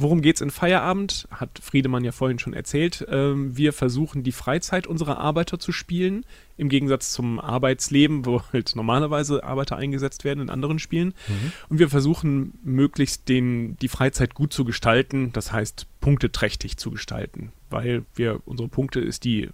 [0.00, 1.26] Worum geht es in Feierabend?
[1.32, 3.04] Hat Friedemann ja vorhin schon erzählt.
[3.10, 6.24] Ähm, wir versuchen die Freizeit unserer Arbeiter zu spielen,
[6.56, 11.14] im Gegensatz zum Arbeitsleben, wo halt normalerweise Arbeiter eingesetzt werden in anderen Spielen.
[11.26, 11.52] Mhm.
[11.68, 17.50] Und wir versuchen möglichst den, die Freizeit gut zu gestalten, das heißt punkteträchtig zu gestalten,
[17.68, 19.48] weil wir unsere Punkte ist die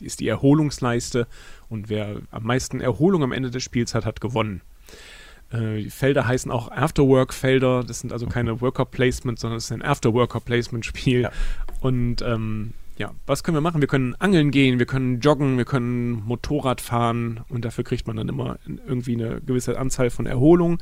[0.00, 1.26] ist die Erholungsleiste
[1.68, 4.62] und wer am meisten Erholung am Ende des Spiels hat, hat gewonnen.
[5.50, 7.84] Äh, die Felder heißen auch Afterwork-Felder.
[7.84, 11.22] Das sind also keine Worker-Placement, sondern es ist ein Afterworker-Placement-Spiel.
[11.22, 11.30] Ja.
[11.80, 13.80] Und ähm, ja, was können wir machen?
[13.80, 18.16] Wir können angeln gehen, wir können joggen, wir können Motorrad fahren und dafür kriegt man
[18.16, 20.78] dann immer irgendwie eine gewisse Anzahl von Erholung.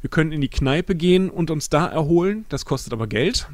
[0.00, 2.46] Wir können in die Kneipe gehen und uns da erholen.
[2.48, 3.48] Das kostet aber Geld.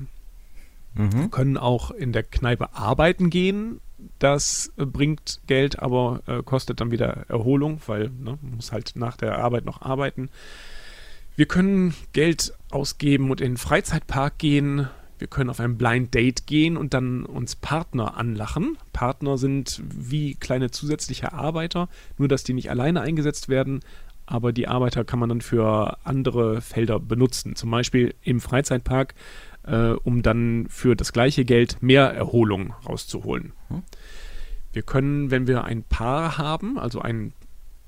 [0.95, 1.13] Mhm.
[1.13, 3.81] Wir können auch in der Kneipe arbeiten gehen
[4.19, 8.93] das äh, bringt Geld, aber äh, kostet dann wieder Erholung, weil ne, man muss halt
[8.97, 10.31] nach der Arbeit noch arbeiten.
[11.37, 14.89] Wir können Geld ausgeben und in den Freizeitpark gehen.
[15.19, 18.79] Wir können auf ein Blind Date gehen und dann uns Partner anlachen.
[18.93, 21.89] Partner sind wie kleine zusätzliche Arbeiter,
[22.19, 23.81] nur dass die nicht alleine eingesetzt werden,
[24.27, 27.57] aber die Arbeiter kann man dann für andere Felder benutzen.
[27.57, 29.15] Zum Beispiel im Freizeitpark
[29.69, 33.53] äh, um dann für das gleiche Geld mehr Erholung rauszuholen.
[33.69, 33.83] Hm.
[34.73, 37.33] Wir können, wenn wir ein Paar haben, also einen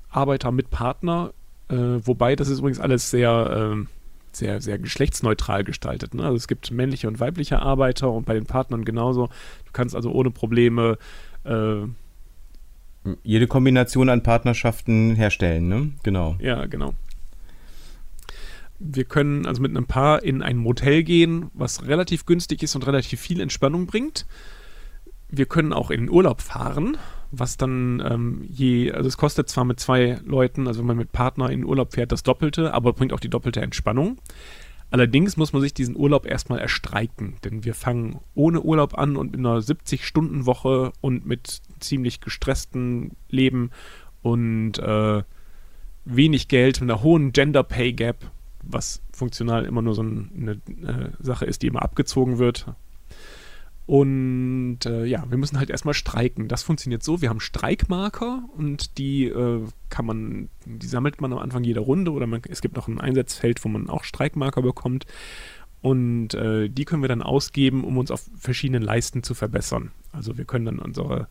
[0.09, 1.33] Arbeiter mit Partner,
[1.69, 3.85] äh, wobei das ist übrigens alles sehr, äh,
[4.31, 6.13] sehr, sehr geschlechtsneutral gestaltet.
[6.13, 6.23] Ne?
[6.23, 9.27] Also es gibt männliche und weibliche Arbeiter und bei den Partnern genauso.
[9.27, 10.97] Du kannst also ohne Probleme
[11.43, 11.83] äh,
[13.23, 15.91] jede Kombination an Partnerschaften herstellen, ne?
[16.03, 16.35] Genau.
[16.39, 16.93] Ja, genau.
[18.83, 22.87] Wir können also mit einem Paar in ein Motel gehen, was relativ günstig ist und
[22.87, 24.25] relativ viel Entspannung bringt.
[25.29, 26.97] Wir können auch in den Urlaub fahren,
[27.31, 31.11] was dann ähm, je, also es kostet zwar mit zwei Leuten, also wenn man mit
[31.11, 34.17] Partner in den Urlaub fährt, das Doppelte, aber bringt auch die doppelte Entspannung.
[34.89, 39.33] Allerdings muss man sich diesen Urlaub erstmal erstreiken, denn wir fangen ohne Urlaub an und
[39.35, 43.69] in einer 70-Stunden-Woche und mit ziemlich gestresstem Leben
[44.21, 45.23] und äh,
[46.03, 48.31] wenig Geld, mit einer hohen Gender Pay Gap
[48.63, 52.65] was funktional immer nur so eine äh, Sache ist, die immer abgezogen wird.
[53.87, 56.47] Und äh, ja, wir müssen halt erstmal streiken.
[56.47, 61.39] Das funktioniert so, wir haben Streikmarker und die äh, kann man, die sammelt man am
[61.39, 65.05] Anfang jeder Runde oder man, es gibt noch ein Einsatzfeld, wo man auch Streikmarker bekommt.
[65.81, 69.91] Und äh, die können wir dann ausgeben, um uns auf verschiedenen Leisten zu verbessern.
[70.11, 71.27] Also wir können dann unsere,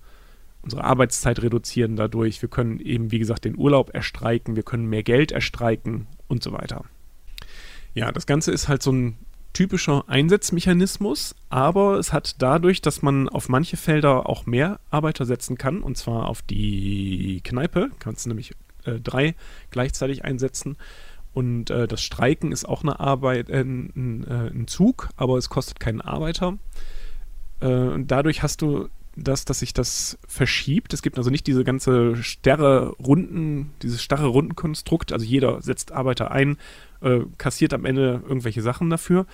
[0.61, 2.43] unsere Arbeitszeit reduzieren dadurch.
[2.43, 6.53] Wir können eben, wie gesagt, den Urlaub erstreiken, wir können mehr Geld erstreiken und so
[6.53, 6.85] weiter.
[7.95, 9.19] Ja, das Ganze ist halt so ein
[9.53, 15.59] typischer Einsatzmechanismus, aber es hat dadurch, dass man auf manche Felder auch mehr Arbeiter setzen
[15.59, 19.35] kann, und zwar auf die Kneipe, kannst du nämlich äh, drei
[19.71, 20.77] gleichzeitig einsetzen.
[21.33, 25.49] Und äh, das Streiken ist auch eine Arbeit, äh, ein, äh, ein, Zug, aber es
[25.49, 26.59] kostet keinen Arbeiter.
[27.61, 30.95] Äh, und dadurch hast du das, dass sich das verschiebt.
[30.95, 35.13] Es gibt also nicht diese ganze starre Runden, dieses starre Rundenkonstrukt.
[35.13, 36.59] Also jeder setzt Arbeiter ein,
[37.01, 39.27] äh, kassiert am Ende irgendwelche Sachen dafür,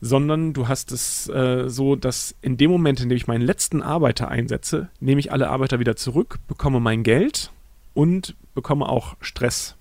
[0.00, 3.82] sondern du hast es äh, so, dass in dem Moment, in dem ich meinen letzten
[3.82, 7.50] Arbeiter einsetze, nehme ich alle Arbeiter wieder zurück, bekomme mein Geld
[7.94, 9.76] und bekomme auch Stress,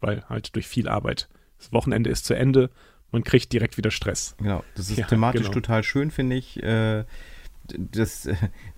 [0.00, 1.28] weil halt durch viel Arbeit.
[1.58, 2.70] Das Wochenende ist zu Ende,
[3.12, 4.34] man kriegt direkt wieder Stress.
[4.38, 5.54] Genau, das ist ja, thematisch genau.
[5.54, 6.62] total schön, finde ich.
[6.62, 7.04] Äh,
[7.76, 8.28] das,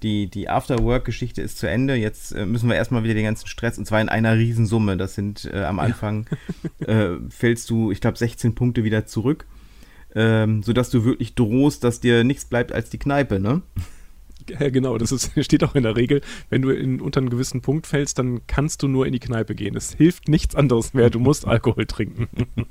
[0.02, 1.94] die, die After-Work-Geschichte ist zu Ende.
[1.94, 4.96] Jetzt äh, müssen wir erstmal wieder den ganzen Stress, und zwar in einer Riesensumme.
[4.96, 6.26] Das sind äh, am Anfang,
[6.80, 7.12] ja.
[7.12, 9.46] äh, fällst du, ich glaube, 16 Punkte wieder zurück,
[10.14, 13.62] ähm, sodass du wirklich drohst, dass dir nichts bleibt als die Kneipe, ne?
[14.48, 16.22] Ja, genau, das ist, steht auch in der Regel.
[16.48, 19.54] Wenn du in, unter einen gewissen Punkt fällst, dann kannst du nur in die Kneipe
[19.54, 19.76] gehen.
[19.76, 21.10] Es hilft nichts anderes mehr.
[21.10, 22.28] Du musst Alkohol trinken.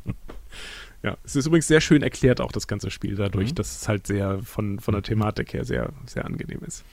[1.02, 3.56] Ja, es ist übrigens sehr schön erklärt, auch das ganze Spiel, dadurch, mhm.
[3.56, 6.84] dass es halt sehr von, von der Thematik her sehr, sehr angenehm ist.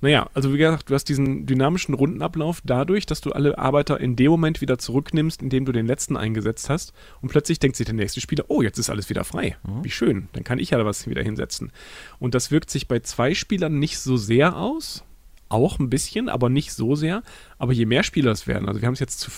[0.00, 4.14] Naja, also wie gesagt, du hast diesen dynamischen Rundenablauf dadurch, dass du alle Arbeiter in
[4.14, 6.92] dem Moment wieder zurücknimmst, in dem du den letzten eingesetzt hast.
[7.20, 9.56] Und plötzlich denkt sich der nächste Spieler, oh, jetzt ist alles wieder frei.
[9.66, 9.84] Mhm.
[9.84, 11.72] Wie schön, dann kann ich ja was wieder hinsetzen.
[12.20, 15.04] Und das wirkt sich bei zwei Spielern nicht so sehr aus.
[15.48, 17.22] Auch ein bisschen, aber nicht so sehr.
[17.58, 19.30] Aber je mehr Spieler es werden, also wir haben es jetzt zu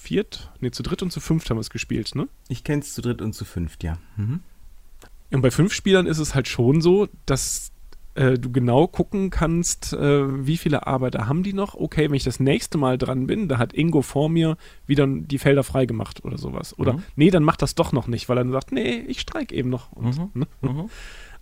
[0.00, 2.26] viert, nee, zu dritt und zu fünft haben wir es gespielt, ne?
[2.48, 3.98] Ich kenne es zu dritt und zu fünft, ja.
[4.16, 4.40] Mhm.
[5.30, 7.70] Und bei fünf Spielern ist es halt schon so, dass
[8.14, 11.74] äh, du genau gucken kannst, äh, wie viele Arbeiter haben die noch.
[11.74, 15.38] Okay, wenn ich das nächste Mal dran bin, da hat Ingo vor mir wieder die
[15.38, 16.76] Felder freigemacht oder sowas.
[16.78, 17.02] Oder mhm.
[17.14, 19.70] nee, dann macht das doch noch nicht, weil er dann sagt, nee, ich streike eben
[19.70, 19.92] noch.
[19.92, 20.30] Und, mhm.
[20.34, 20.46] ne?
[20.62, 20.90] mhm.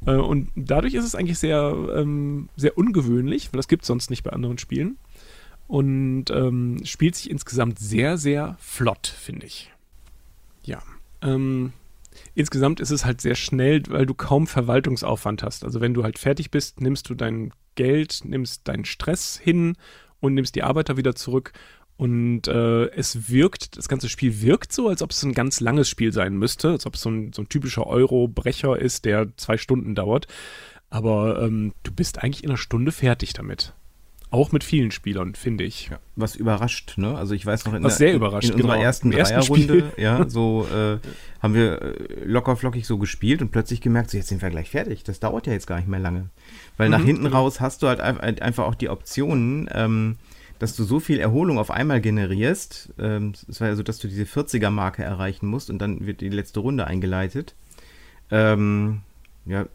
[0.07, 4.11] Äh, und dadurch ist es eigentlich sehr, ähm, sehr ungewöhnlich, weil das gibt es sonst
[4.11, 4.99] nicht bei anderen Spielen
[5.69, 9.71] und ähm, spielt sich insgesamt sehr, sehr flott, finde ich.
[10.65, 10.83] Ja.
[11.23, 11.73] Ähm,
[12.35, 15.65] insgesamt ist es halt sehr schnell, weil du kaum Verwaltungsaufwand hast.
[15.65, 19.77] Also wenn du halt fertig bist, nimmst du dein Geld, nimmst deinen Stress hin
[20.21, 21.53] und nimmst die Arbeiter wieder zurück.
[21.99, 25.89] Und äh, es wirkt, das ganze Spiel wirkt so, als ob es ein ganz langes
[25.89, 29.59] Spiel sein müsste, als ob es so ein, so ein typischer Euro-Brecher ist, der zwei
[29.59, 30.29] Stunden dauert.
[30.89, 33.75] Aber ähm, du bist eigentlich in einer Stunde fertig damit.
[34.31, 35.89] Auch mit vielen Spielern, finde ich.
[35.89, 37.17] Ja, was überrascht, ne?
[37.17, 38.85] Also ich weiß noch in, was der, sehr überrascht, in unserer genau.
[38.85, 40.99] ersten Dreierrunde, ja, so äh,
[41.43, 44.69] haben wir äh, locker flockig so gespielt und plötzlich gemerkt, so jetzt sind wir gleich
[44.69, 45.03] fertig.
[45.03, 46.29] Das dauert ja jetzt gar nicht mehr lange.
[46.77, 47.39] Weil mhm, nach hinten genau.
[47.39, 50.17] raus hast du halt einfach auch die Optionen, ähm,
[50.59, 52.93] dass du so viel Erholung auf einmal generierst.
[52.99, 56.29] Ähm, es war ja so, dass du diese 40er-Marke erreichen musst und dann wird die
[56.29, 57.55] letzte Runde eingeleitet.
[58.31, 59.01] Ähm,
[59.49, 59.67] ja,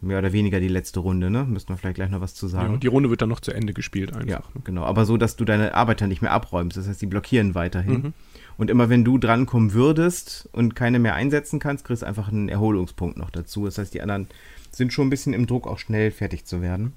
[0.00, 1.44] mehr oder weniger die letzte Runde, ne?
[1.44, 2.74] Müssten wir vielleicht gleich noch was zu sagen.
[2.74, 4.28] Ja, die Runde wird dann noch zu Ende gespielt einfach.
[4.28, 4.62] Ja, ne?
[4.64, 4.82] genau.
[4.82, 6.76] Aber so, dass du deine Arbeiter nicht mehr abräumst.
[6.76, 7.92] Das heißt, die blockieren weiterhin.
[7.92, 8.12] Mhm.
[8.58, 12.48] Und immer wenn du drankommen würdest und keine mehr einsetzen kannst, kriegst du einfach einen
[12.48, 13.64] Erholungspunkt noch dazu.
[13.64, 14.26] Das heißt, die anderen
[14.72, 16.92] sind schon ein bisschen im Druck, auch schnell fertig zu werden.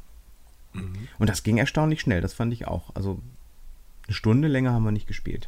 [0.73, 0.93] Mhm.
[1.19, 2.89] Und das ging erstaunlich schnell, das fand ich auch.
[2.95, 3.19] Also
[4.07, 5.47] eine Stunde länger haben wir nicht gespielt.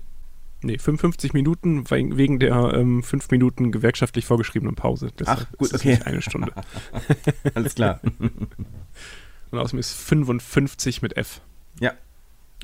[0.64, 5.12] Nee, 55 Minuten wegen der ähm, 5 Minuten gewerkschaftlich vorgeschriebenen Pause.
[5.18, 6.00] Deshalb Ach, gut, okay.
[6.04, 6.52] eine Stunde.
[7.54, 8.02] Alles klar.
[9.52, 11.42] Und außerdem ist 55 mit F.
[11.80, 11.94] Ja.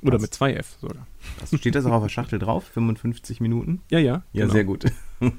[0.01, 0.23] Oder Was?
[0.23, 1.07] mit 2 F sogar.
[1.39, 2.65] Also steht das auch auf der Schachtel drauf?
[2.73, 3.81] 55 Minuten?
[3.89, 4.23] Ja, ja.
[4.33, 4.53] Ja, genau.
[4.53, 4.85] sehr gut.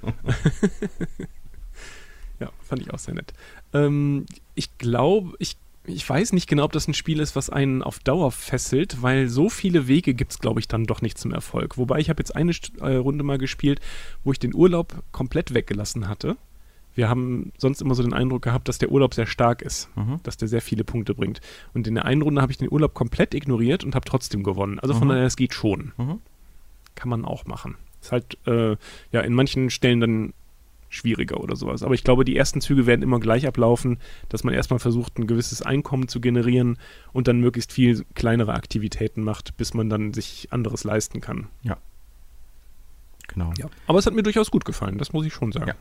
[2.41, 3.35] ja, fand ich auch sehr nett.
[3.73, 5.57] Ähm, ich glaube, ich
[5.87, 9.29] ich weiß nicht genau, ob das ein Spiel ist, was einen auf Dauer fesselt, weil
[9.29, 11.77] so viele Wege gibt es, glaube ich, dann doch nicht zum Erfolg.
[11.77, 13.81] Wobei ich habe jetzt eine äh, Runde mal gespielt,
[14.25, 16.37] wo ich den Urlaub komplett weggelassen hatte.
[16.95, 20.21] Wir haben sonst immer so den Eindruck gehabt, dass der Urlaub sehr stark ist, mhm.
[20.23, 21.41] dass der sehr viele Punkte bringt.
[21.75, 24.79] Und in der einen Runde habe ich den Urlaub komplett ignoriert und habe trotzdem gewonnen.
[24.79, 25.13] Also von mhm.
[25.13, 25.93] daher, es geht schon.
[25.97, 26.21] Mhm.
[26.95, 27.77] Kann man auch machen.
[28.01, 28.77] Ist halt äh,
[29.11, 30.35] ja in manchen Stellen dann
[30.95, 31.83] schwieriger oder sowas.
[31.83, 35.27] Aber ich glaube, die ersten Züge werden immer gleich ablaufen, dass man erstmal versucht, ein
[35.27, 36.79] gewisses Einkommen zu generieren
[37.13, 41.49] und dann möglichst viel kleinere Aktivitäten macht, bis man dann sich anderes leisten kann.
[41.63, 41.77] Ja.
[43.29, 43.53] Genau.
[43.59, 43.67] Ja.
[43.87, 45.69] Aber es hat mir durchaus gut gefallen, das muss ich schon sagen.
[45.69, 45.75] Ja.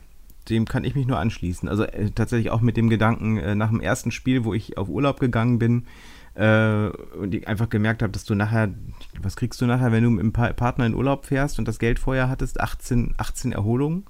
[0.48, 1.68] Dem kann ich mich nur anschließen.
[1.68, 4.88] Also äh, tatsächlich auch mit dem Gedanken, äh, nach dem ersten Spiel, wo ich auf
[4.88, 5.86] Urlaub gegangen bin,
[6.34, 8.74] äh, und ich einfach gemerkt habe, dass du nachher,
[9.22, 11.78] was kriegst du nachher, wenn du mit einem pa Partner in Urlaub fährst und das
[11.78, 12.60] Geld vorher hattest?
[12.60, 14.04] 18, 18 Erholungen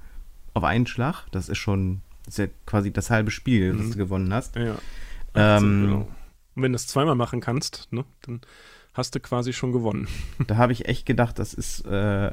[0.55, 1.27] auf einen Schlag.
[1.33, 3.91] Das ist schon, das ist ja quasi das halbe Spiel, das mhm.
[3.93, 4.57] du gewonnen hast.
[4.57, 4.77] Ja.
[5.35, 6.09] Ähm, genau.
[6.55, 8.41] Und wenn du es zweimal machen kannst, ne, dann
[8.95, 10.09] hast du quasi schon gewonnen.
[10.47, 12.31] Da habe ich echt gedacht, das ist äh,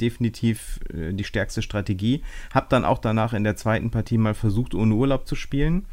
[0.00, 2.22] definitiv äh, die stärkste Strategie.
[2.54, 5.86] Hab dann auch danach in der zweiten Partie mal versucht, ohne Urlaub zu spielen.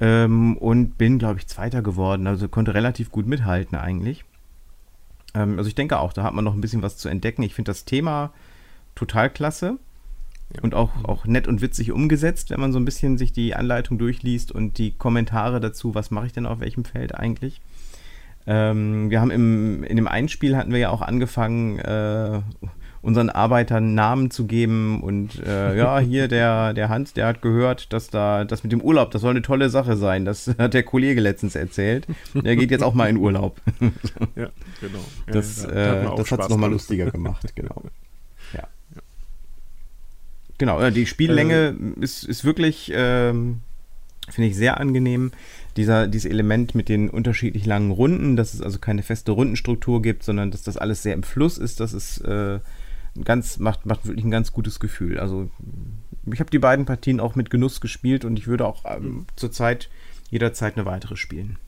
[0.00, 2.26] Ähm, und bin, glaube ich, Zweiter geworden.
[2.26, 4.24] Also konnte relativ gut mithalten eigentlich.
[5.34, 7.42] Ähm, also ich denke auch, da hat man noch ein bisschen was zu entdecken.
[7.42, 8.32] Ich finde das Thema
[8.94, 9.78] total klasse.
[10.54, 10.62] Ja.
[10.62, 13.98] Und auch, auch nett und witzig umgesetzt, wenn man so ein bisschen sich die Anleitung
[13.98, 17.60] durchliest und die Kommentare dazu, was mache ich denn auf welchem Feld eigentlich.
[18.46, 22.40] Ähm, wir haben im, in dem Einspiel hatten wir ja auch angefangen, äh,
[23.02, 27.92] unseren Arbeitern Namen zu geben und äh, ja, hier der, der Hans, der hat gehört,
[27.92, 30.24] dass da das mit dem Urlaub, das soll eine tolle Sache sein.
[30.24, 32.06] Das hat der Kollege letztens erzählt.
[32.34, 33.60] Der geht jetzt auch mal in Urlaub.
[34.36, 34.48] ja,
[34.80, 34.98] genau.
[35.26, 37.82] Ja, das äh, das hat es nochmal lustiger gemacht, genau.
[40.62, 43.62] Genau, äh, die Spiellänge äh, ist, ist wirklich, ähm,
[44.28, 45.32] finde ich, sehr angenehm.
[45.76, 50.22] Dieser, dieses Element mit den unterschiedlich langen Runden, dass es also keine feste Rundenstruktur gibt,
[50.22, 52.60] sondern dass das alles sehr im Fluss ist, das ist äh,
[53.24, 55.18] ganz, macht, macht wirklich ein ganz gutes Gefühl.
[55.18, 55.50] Also
[56.32, 59.90] ich habe die beiden Partien auch mit Genuss gespielt und ich würde auch ähm, zurzeit
[60.30, 61.58] jederzeit eine weitere spielen.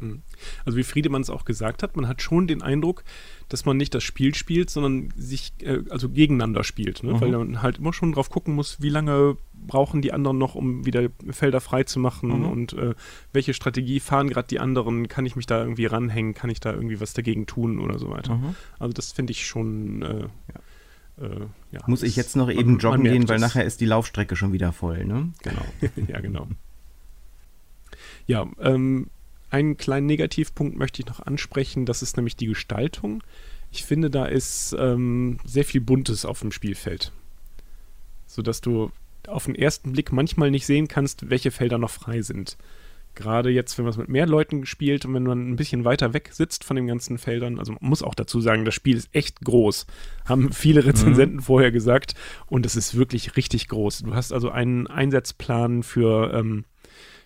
[0.00, 0.22] Mhm.
[0.64, 3.04] Also wie Friedemann es auch gesagt hat, man hat schon den Eindruck,
[3.48, 7.14] dass man nicht das Spiel spielt, sondern sich äh, also gegeneinander spielt, ne?
[7.14, 7.20] mhm.
[7.20, 10.86] weil man halt immer schon drauf gucken muss, wie lange brauchen die anderen noch, um
[10.86, 12.46] wieder Felder frei zu machen mhm.
[12.46, 12.94] und äh,
[13.32, 16.72] welche Strategie fahren gerade die anderen, kann ich mich da irgendwie ranhängen, kann ich da
[16.72, 18.36] irgendwie was dagegen tun oder so weiter.
[18.36, 18.54] Mhm.
[18.78, 20.60] Also das finde ich schon äh, ja.
[21.20, 24.52] Äh, ja, Muss ich jetzt noch eben joggen gehen, weil nachher ist die Laufstrecke schon
[24.52, 25.32] wieder voll, ne?
[25.42, 25.64] Genau,
[26.08, 26.48] ja genau.
[28.26, 29.08] Ja, ähm,
[29.50, 33.22] einen kleinen Negativpunkt möchte ich noch ansprechen, das ist nämlich die Gestaltung.
[33.70, 37.12] Ich finde, da ist ähm, sehr viel Buntes auf dem Spielfeld.
[38.26, 38.90] Sodass du
[39.26, 42.56] auf den ersten Blick manchmal nicht sehen kannst, welche Felder noch frei sind.
[43.16, 46.14] Gerade jetzt, wenn man es mit mehr Leuten spielt und wenn man ein bisschen weiter
[46.14, 49.08] weg sitzt von den ganzen Feldern, also man muss auch dazu sagen, das Spiel ist
[49.12, 49.86] echt groß.
[50.26, 51.42] Haben viele Rezensenten mhm.
[51.42, 52.14] vorher gesagt
[52.46, 54.04] und es ist wirklich richtig groß.
[54.04, 56.64] Du hast also einen Einsatzplan für ähm,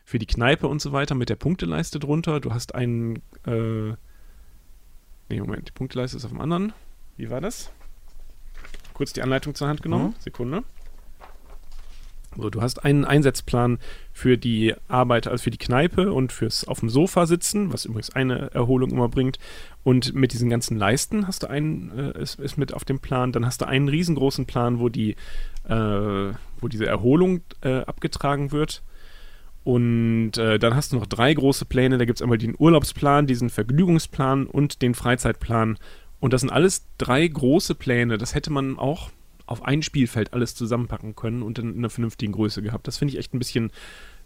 [0.04, 2.40] für die Kneipe und so weiter mit der Punkteleiste drunter.
[2.40, 3.16] Du hast einen.
[3.46, 3.94] Äh,
[5.28, 6.72] nee, Moment, die Punkteleiste ist auf dem anderen.
[7.16, 7.72] Wie war das?
[8.92, 10.08] Kurz die Anleitung zur Hand genommen.
[10.08, 10.20] Mhm.
[10.20, 10.64] Sekunde.
[12.36, 13.78] So, du hast einen Einsatzplan
[14.12, 18.10] für die Arbeit, also für die Kneipe und fürs auf dem Sofa sitzen, was übrigens
[18.10, 19.38] eine Erholung immer bringt.
[19.84, 23.32] Und mit diesen ganzen Leisten hast du einen, äh, ist, ist mit auf dem Plan.
[23.32, 25.16] Dann hast du einen riesengroßen Plan, wo die,
[25.68, 28.82] äh, wo diese Erholung äh, abgetragen wird.
[29.64, 31.96] Und äh, dann hast du noch drei große Pläne.
[31.98, 35.78] Da gibt es einmal den Urlaubsplan, diesen Vergnügungsplan und den Freizeitplan.
[36.20, 38.18] Und das sind alles drei große Pläne.
[38.18, 39.10] Das hätte man auch
[39.46, 42.86] auf ein Spielfeld alles zusammenpacken können und in einer vernünftigen Größe gehabt.
[42.86, 43.70] Das finde ich echt ein bisschen,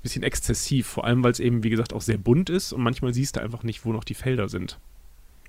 [0.02, 0.86] bisschen exzessiv.
[0.86, 3.40] Vor allem, weil es eben, wie gesagt, auch sehr bunt ist und manchmal siehst du
[3.40, 4.78] einfach nicht, wo noch die Felder sind.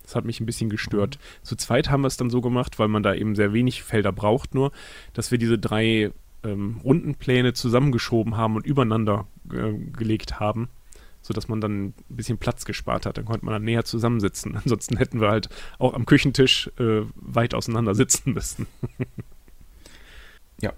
[0.04, 1.18] Das hat mich ein bisschen gestört.
[1.18, 1.46] Mhm.
[1.46, 4.12] Zu zweit haben wir es dann so gemacht, weil man da eben sehr wenig Felder
[4.12, 4.72] braucht, nur,
[5.14, 6.12] dass wir diese drei
[6.44, 10.70] ähm, Rundenpläne zusammengeschoben haben und übereinander äh, gelegt haben,
[11.22, 13.18] sodass man dann ein bisschen Platz gespart hat.
[13.18, 14.56] Dann konnte man dann näher zusammensitzen.
[14.64, 18.68] Ansonsten hätten wir halt auch am Küchentisch äh, weit auseinander sitzen müssen.
[20.62, 20.74] ja.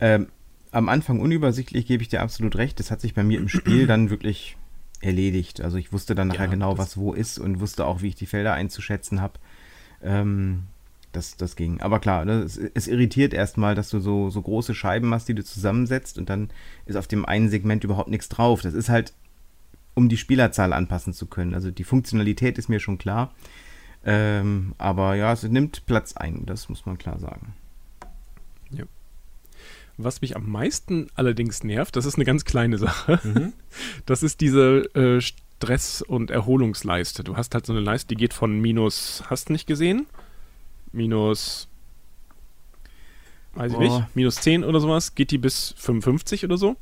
[0.00, 0.28] Ähm,
[0.70, 2.80] am Anfang unübersichtlich gebe ich dir absolut recht.
[2.80, 4.56] Das hat sich bei mir im Spiel dann wirklich
[5.00, 5.60] erledigt.
[5.60, 8.14] Also ich wusste dann nachher ja, genau, was wo ist und wusste auch, wie ich
[8.14, 9.34] die Felder einzuschätzen habe.
[10.02, 10.64] Ähm,
[11.16, 11.80] das, das ging.
[11.80, 15.34] Aber klar, ne, es, es, irritiert erstmal, dass du so, so große Scheiben hast, die
[15.34, 16.50] du zusammensetzt und dann
[16.86, 18.62] ist auf dem einen Segment überhaupt nichts drauf.
[18.62, 19.14] Das ist halt,
[19.94, 21.54] um die Spielerzahl anpassen zu können.
[21.54, 23.32] Also die Funktionalität ist mir schon klar.
[24.04, 27.54] Ähm, aber ja, es nimmt Platz ein, das muss man klar sagen.
[28.70, 28.84] Ja.
[29.96, 33.20] Was mich am meisten allerdings nervt, das ist eine ganz kleine Sache.
[33.22, 33.52] Mhm.
[34.06, 37.24] Das ist diese äh, Stress- und Erholungsleiste.
[37.24, 40.06] Du hast halt so eine Leiste, die geht von minus, hast nicht gesehen?
[40.94, 41.68] Minus,
[43.54, 43.80] weiß ich Oh.
[43.82, 46.76] nicht, minus 10 oder sowas, geht die bis 55 oder so.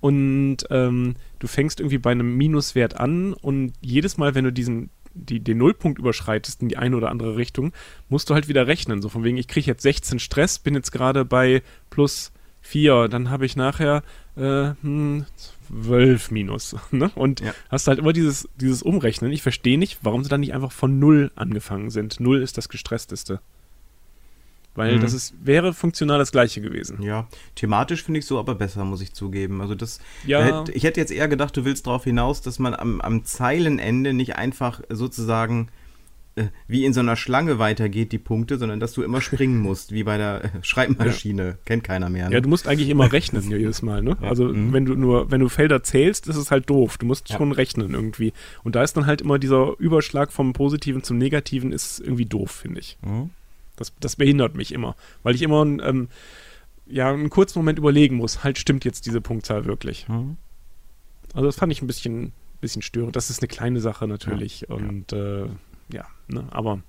[0.00, 4.90] Und ähm, du fängst irgendwie bei einem Minuswert an und jedes Mal, wenn du diesen
[5.14, 7.72] die, den Nullpunkt überschreitest in die eine oder andere Richtung,
[8.08, 9.02] musst du halt wieder rechnen.
[9.02, 12.30] So von wegen, ich kriege jetzt 16 Stress, bin jetzt gerade bei plus
[12.60, 14.02] 4, dann habe ich nachher
[14.36, 15.26] äh, hm,
[15.68, 16.76] 12 minus.
[16.90, 17.10] Ne?
[17.14, 17.54] Und Ja.
[17.70, 19.30] hast halt immer dieses, dieses Umrechnen.
[19.32, 22.20] Ich verstehe nicht, warum sie dann nicht einfach von Null angefangen sind.
[22.20, 23.40] Null ist das gestressteste.
[24.74, 25.00] Weil Mhm.
[25.00, 27.02] das ist, wäre funktional das gleiche gewesen.
[27.02, 29.60] Ja, thematisch finde ich so aber besser, muss ich zugeben.
[29.60, 30.64] Also das, Ja.
[30.72, 34.36] ich hätte jetzt eher gedacht, du willst darauf hinaus, dass man am, am Zeilenende nicht
[34.36, 35.68] einfach sozusagen
[36.66, 40.04] wie in so einer Schlange weitergeht, die Punkte, sondern dass du immer springen musst, wie
[40.04, 41.58] bei der äh, Schreibmaschine.
[41.64, 42.28] Kennt keiner mehr.
[42.28, 42.34] Ne?
[42.34, 44.16] Ja, du musst eigentlich immer rechnen jedes Mal, ne?
[44.20, 44.28] Ja.
[44.28, 44.72] Also Mhm.
[44.72, 46.98] wenn du nur, wenn du Felder zählst, ist es halt doof.
[46.98, 47.36] Du musst Ja.
[47.36, 48.32] schon rechnen irgendwie.
[48.64, 52.50] Und da ist dann halt immer dieser Überschlag vom Positiven zum Negativen ist irgendwie doof,
[52.50, 52.98] finde ich.
[53.04, 53.30] Mhm.
[53.76, 54.96] Das, das behindert mich immer.
[55.22, 56.08] Weil ich immer ähm,
[56.86, 60.08] ja, einen kurzen Moment überlegen muss, halt stimmt jetzt diese Punktzahl wirklich.
[60.08, 60.36] Mhm.
[61.34, 63.14] Also das fand ich ein bisschen, bisschen störend.
[63.14, 64.68] Das ist eine kleine Sache natürlich.
[64.70, 65.44] Und äh,
[65.92, 66.46] ja, ne?
[66.50, 66.82] aber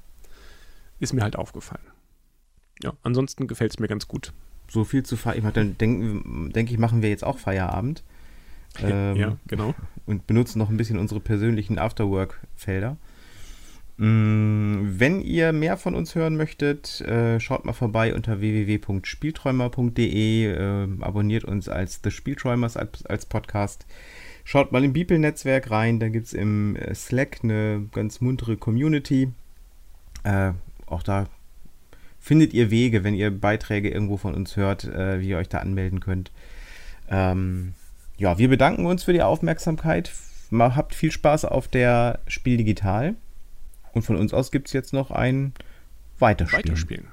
[1.00, 1.86] ist mir halt aufgefallen.
[2.82, 4.34] Ja, ansonsten gefällt es mir ganz gut.
[4.70, 5.52] So viel zu feiern.
[5.54, 8.04] Dann denke denk ich, machen wir jetzt auch Feierabend.
[8.82, 9.74] Ähm, ja, genau.
[10.06, 12.98] und benutzen noch ein bisschen unsere persönlichen Afterwork-Felder.
[13.98, 20.88] Mm, Wenn ihr mehr von uns hören möchtet, äh, schaut mal vorbei unter www.spielträumer.de, äh,
[21.02, 23.86] abonniert uns als The Spielträumers als, als Podcast.
[24.52, 29.30] Schaut mal im Beeple-Netzwerk rein, da gibt es im äh, Slack eine ganz muntere Community.
[30.24, 30.54] Äh,
[30.88, 31.28] auch da
[32.20, 35.60] findet ihr Wege, wenn ihr Beiträge irgendwo von uns hört, äh, wie ihr euch da
[35.60, 36.32] anmelden könnt.
[37.12, 37.74] Ähm,
[38.18, 40.12] ja, wir bedanken uns für die Aufmerksamkeit.
[40.50, 43.14] Mal, habt viel Spaß auf der Spiel Digital.
[43.94, 45.54] Und von uns aus gibt es jetzt noch ein
[46.18, 46.64] Weiterspielen.
[46.66, 47.08] Weiterspielen.